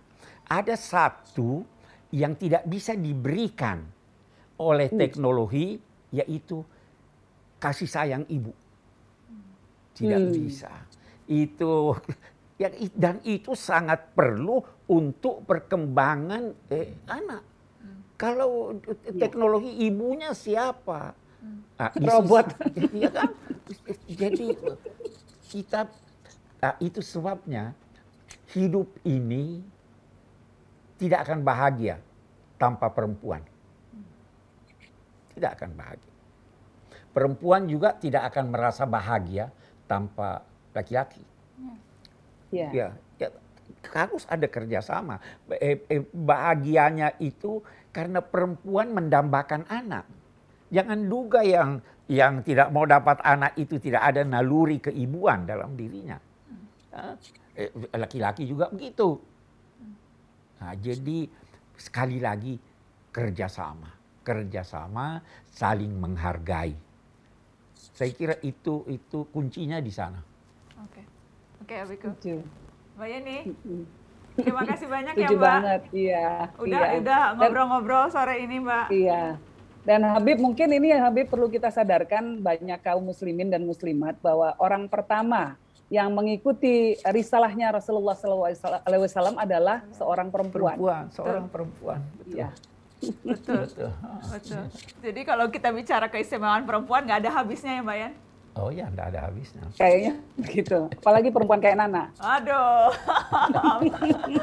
ada 0.53 0.77
satu 0.77 1.65
yang 2.13 2.37
tidak 2.37 2.69
bisa 2.69 2.93
diberikan 2.93 3.81
oleh 4.61 4.93
teknologi 4.93 5.81
yaitu 6.13 6.61
kasih 7.57 7.89
sayang 7.89 8.25
ibu. 8.29 8.53
Tidak 9.97 10.21
Hmm. 10.21 10.35
bisa. 10.37 10.73
Itu 11.25 11.97
ya, 12.61 12.69
dan 12.93 13.25
itu 13.25 13.57
sangat 13.57 14.13
perlu 14.13 14.61
untuk 14.93 15.49
perkembangan 15.49 16.53
eh, 16.69 17.01
anak. 17.09 17.43
Kalau 18.21 18.77
teknologi 19.19 19.73
ibunya 19.89 20.37
siapa? 20.37 21.17
Di 21.97 22.07
Robot. 22.07 22.47
Iya 22.99 23.09
kan? 23.09 23.31
Jadi 24.07 24.53
kita 25.49 25.89
nah, 26.61 26.77
itu 26.79 27.01
sebabnya 27.01 27.73
hidup 28.53 28.87
ini 29.03 29.65
tidak 31.03 31.27
akan 31.27 31.43
bahagia 31.43 31.99
tanpa 32.63 32.87
perempuan. 32.95 33.43
Tidak 35.35 35.51
akan 35.51 35.71
bahagia. 35.75 36.13
Perempuan 37.11 37.67
juga 37.67 37.99
tidak 37.99 38.31
akan 38.31 38.55
merasa 38.55 38.87
bahagia 38.87 39.51
tanpa 39.91 40.47
laki-laki. 40.71 41.27
Iya. 42.55 42.69
Ya, 42.71 42.89
ya 43.19 43.29
harus 43.91 44.23
ada 44.31 44.47
kerjasama. 44.47 45.19
Eh, 45.59 45.83
eh, 45.91 46.07
bahagianya 46.15 47.19
itu 47.19 47.67
karena 47.91 48.23
perempuan 48.23 48.95
mendambakan 48.95 49.67
anak. 49.67 50.07
Jangan 50.71 51.11
duga 51.11 51.43
yang 51.43 51.83
yang 52.07 52.47
tidak 52.47 52.71
mau 52.71 52.87
dapat 52.87 53.19
anak 53.27 53.59
itu 53.59 53.83
tidak 53.83 54.07
ada 54.07 54.23
naluri 54.23 54.79
keibuan 54.79 55.45
dalam 55.49 55.75
dirinya. 55.75 56.17
Ah, 56.95 57.17
eh, 57.59 57.73
Laki-laki 57.97 58.47
juga 58.47 58.71
begitu. 58.71 59.32
Nah, 60.63 60.79
jadi 60.79 61.27
sekali 61.75 62.23
lagi 62.23 62.55
kerjasama, 63.11 63.91
kerjasama, 64.23 65.19
saling 65.51 65.91
menghargai. 65.91 66.79
Saya 67.75 68.15
kira 68.15 68.39
itu 68.47 68.87
itu 68.87 69.27
kuncinya 69.35 69.83
di 69.83 69.91
sana. 69.91 70.23
Oke. 70.87 71.03
Oke, 71.67 71.75
Abiku. 71.83 72.15
Mbak 72.95 73.09
Yeni, 73.11 73.37
terima 74.39 74.63
kasih 74.63 74.87
banyak 74.87 75.15
ya, 75.19 75.29
Mbak. 75.35 75.43
banget, 75.43 75.83
iya. 75.91 76.31
Udah 76.63 76.81
iya. 76.87 76.99
udah 77.03 77.21
ngobrol-ngobrol 77.35 78.07
sore 78.15 78.39
ini, 78.39 78.63
Mbak. 78.63 78.87
Iya. 78.95 79.43
Dan 79.83 80.07
Habib 80.07 80.39
mungkin 80.39 80.71
ini 80.71 80.95
Habib 80.95 81.27
perlu 81.27 81.51
kita 81.51 81.75
sadarkan 81.75 82.39
banyak 82.39 82.79
kaum 82.87 83.03
muslimin 83.03 83.51
dan 83.51 83.67
muslimat 83.67 84.15
bahwa 84.23 84.55
orang 84.63 84.87
pertama 84.87 85.59
yang 85.93 86.09
mengikuti 86.17 86.97
risalahnya 87.05 87.77
Rasulullah 87.77 88.17
SAW 88.17 89.37
adalah 89.37 89.85
seorang 89.93 90.33
perempuan. 90.33 90.81
Perempuan, 90.81 91.05
seorang 91.13 91.47
perempuan. 91.53 92.01
Betul. 92.17 92.33
Iya. 92.33 92.49
Betul. 93.21 93.61
Betul. 93.69 93.91
Betul. 94.33 94.65
Jadi 95.05 95.21
kalau 95.29 95.53
kita 95.53 95.69
bicara 95.69 96.09
keistimewaan 96.09 96.65
perempuan 96.65 97.05
nggak 97.05 97.29
ada 97.29 97.31
habisnya 97.37 97.77
ya, 97.77 97.85
Mbak 97.85 97.97
Yan? 98.01 98.13
Oh 98.53 98.69
ya, 98.69 98.85
enggak 98.85 99.17
ada 99.17 99.33
habisnya. 99.33 99.65
Kayaknya 99.81 100.13
begitu. 100.37 100.79
Apalagi 101.01 101.29
perempuan 101.33 101.61
kayak 101.61 101.77
Nana. 101.81 102.13
Aduh. 102.21 102.93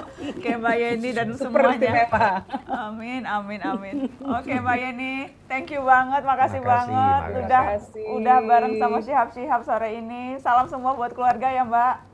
Mbak 0.59 0.75
Yeni 0.75 1.09
dan 1.11 1.27
Super 1.31 1.61
semuanya. 1.71 1.91
istimewa. 2.03 2.27
Amin, 2.67 3.21
amin, 3.23 3.59
amin. 3.61 3.95
Oke, 4.19 4.53
Mbak 4.53 4.77
Yeni, 4.77 5.13
thank 5.45 5.69
you 5.69 5.81
banget, 5.81 6.21
makasih, 6.21 6.59
Makasih, 6.59 6.91
banget 6.91 7.21
makasih. 7.21 7.39
udah 7.39 7.63
Makasih. 7.65 8.05
udah 8.13 8.37
bareng 8.43 8.73
sama 8.75 8.97
Syihab-Syihab 8.99 9.61
sore 9.63 9.89
ini. 9.95 10.23
Salam 10.37 10.67
semua 10.67 10.93
buat 10.93 11.11
keluarga 11.11 11.47
ya, 11.47 11.63
Mbak. 11.63 12.08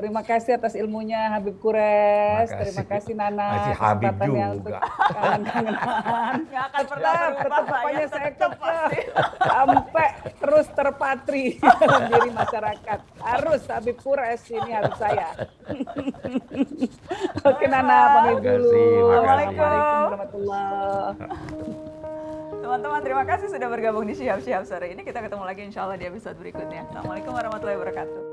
Terima 0.00 0.24
kasih 0.24 0.56
atas 0.56 0.72
ilmunya 0.80 1.28
Habib 1.28 1.60
Kures. 1.60 2.48
Makasih. 2.48 2.56
Terima 2.64 2.84
kasih 2.88 3.12
Nana. 3.12 3.48
Masih 3.52 3.76
Habib 3.76 4.14
juga. 4.16 4.44
untuk 4.56 4.72
kangen-kangenan. 5.12 6.34
Nggak 6.48 6.64
akan 6.72 6.84
pernah 6.88 7.12
Tetap, 7.36 7.64
pokoknya 7.68 8.00
ya, 8.00 8.08
saya 8.08 8.30
tetap 8.32 8.52
pasti. 8.56 9.00
sampai 9.52 10.08
terus 10.40 10.66
terpatri 10.72 11.44
dalam 11.60 12.02
diri 12.08 12.30
masyarakat. 12.32 12.98
Harus 13.20 13.60
Habib 13.68 13.96
Kures 14.00 14.42
ini 14.48 14.70
harus 14.72 14.96
saya. 14.96 15.28
Oke 17.44 17.64
Nana, 17.68 18.24
pamit 18.24 18.40
dulu. 18.40 18.72
Assalamualaikum 19.12 19.60
warahmatullahi 19.60 21.12
Teman-teman, 22.60 23.00
terima 23.02 23.24
kasih 23.26 23.50
sudah 23.50 23.68
bergabung 23.68 24.06
di 24.06 24.14
Syihab-Syihab 24.16 24.64
sore 24.64 24.96
ini. 24.96 25.04
Kita 25.04 25.20
ketemu 25.20 25.44
lagi 25.44 25.60
insya 25.66 25.84
Allah 25.84 25.98
di 26.00 26.06
episode 26.08 26.38
berikutnya. 26.40 26.86
Assalamualaikum 26.88 27.34
warahmatullahi 27.34 27.76
wabarakatuh. 27.76 28.29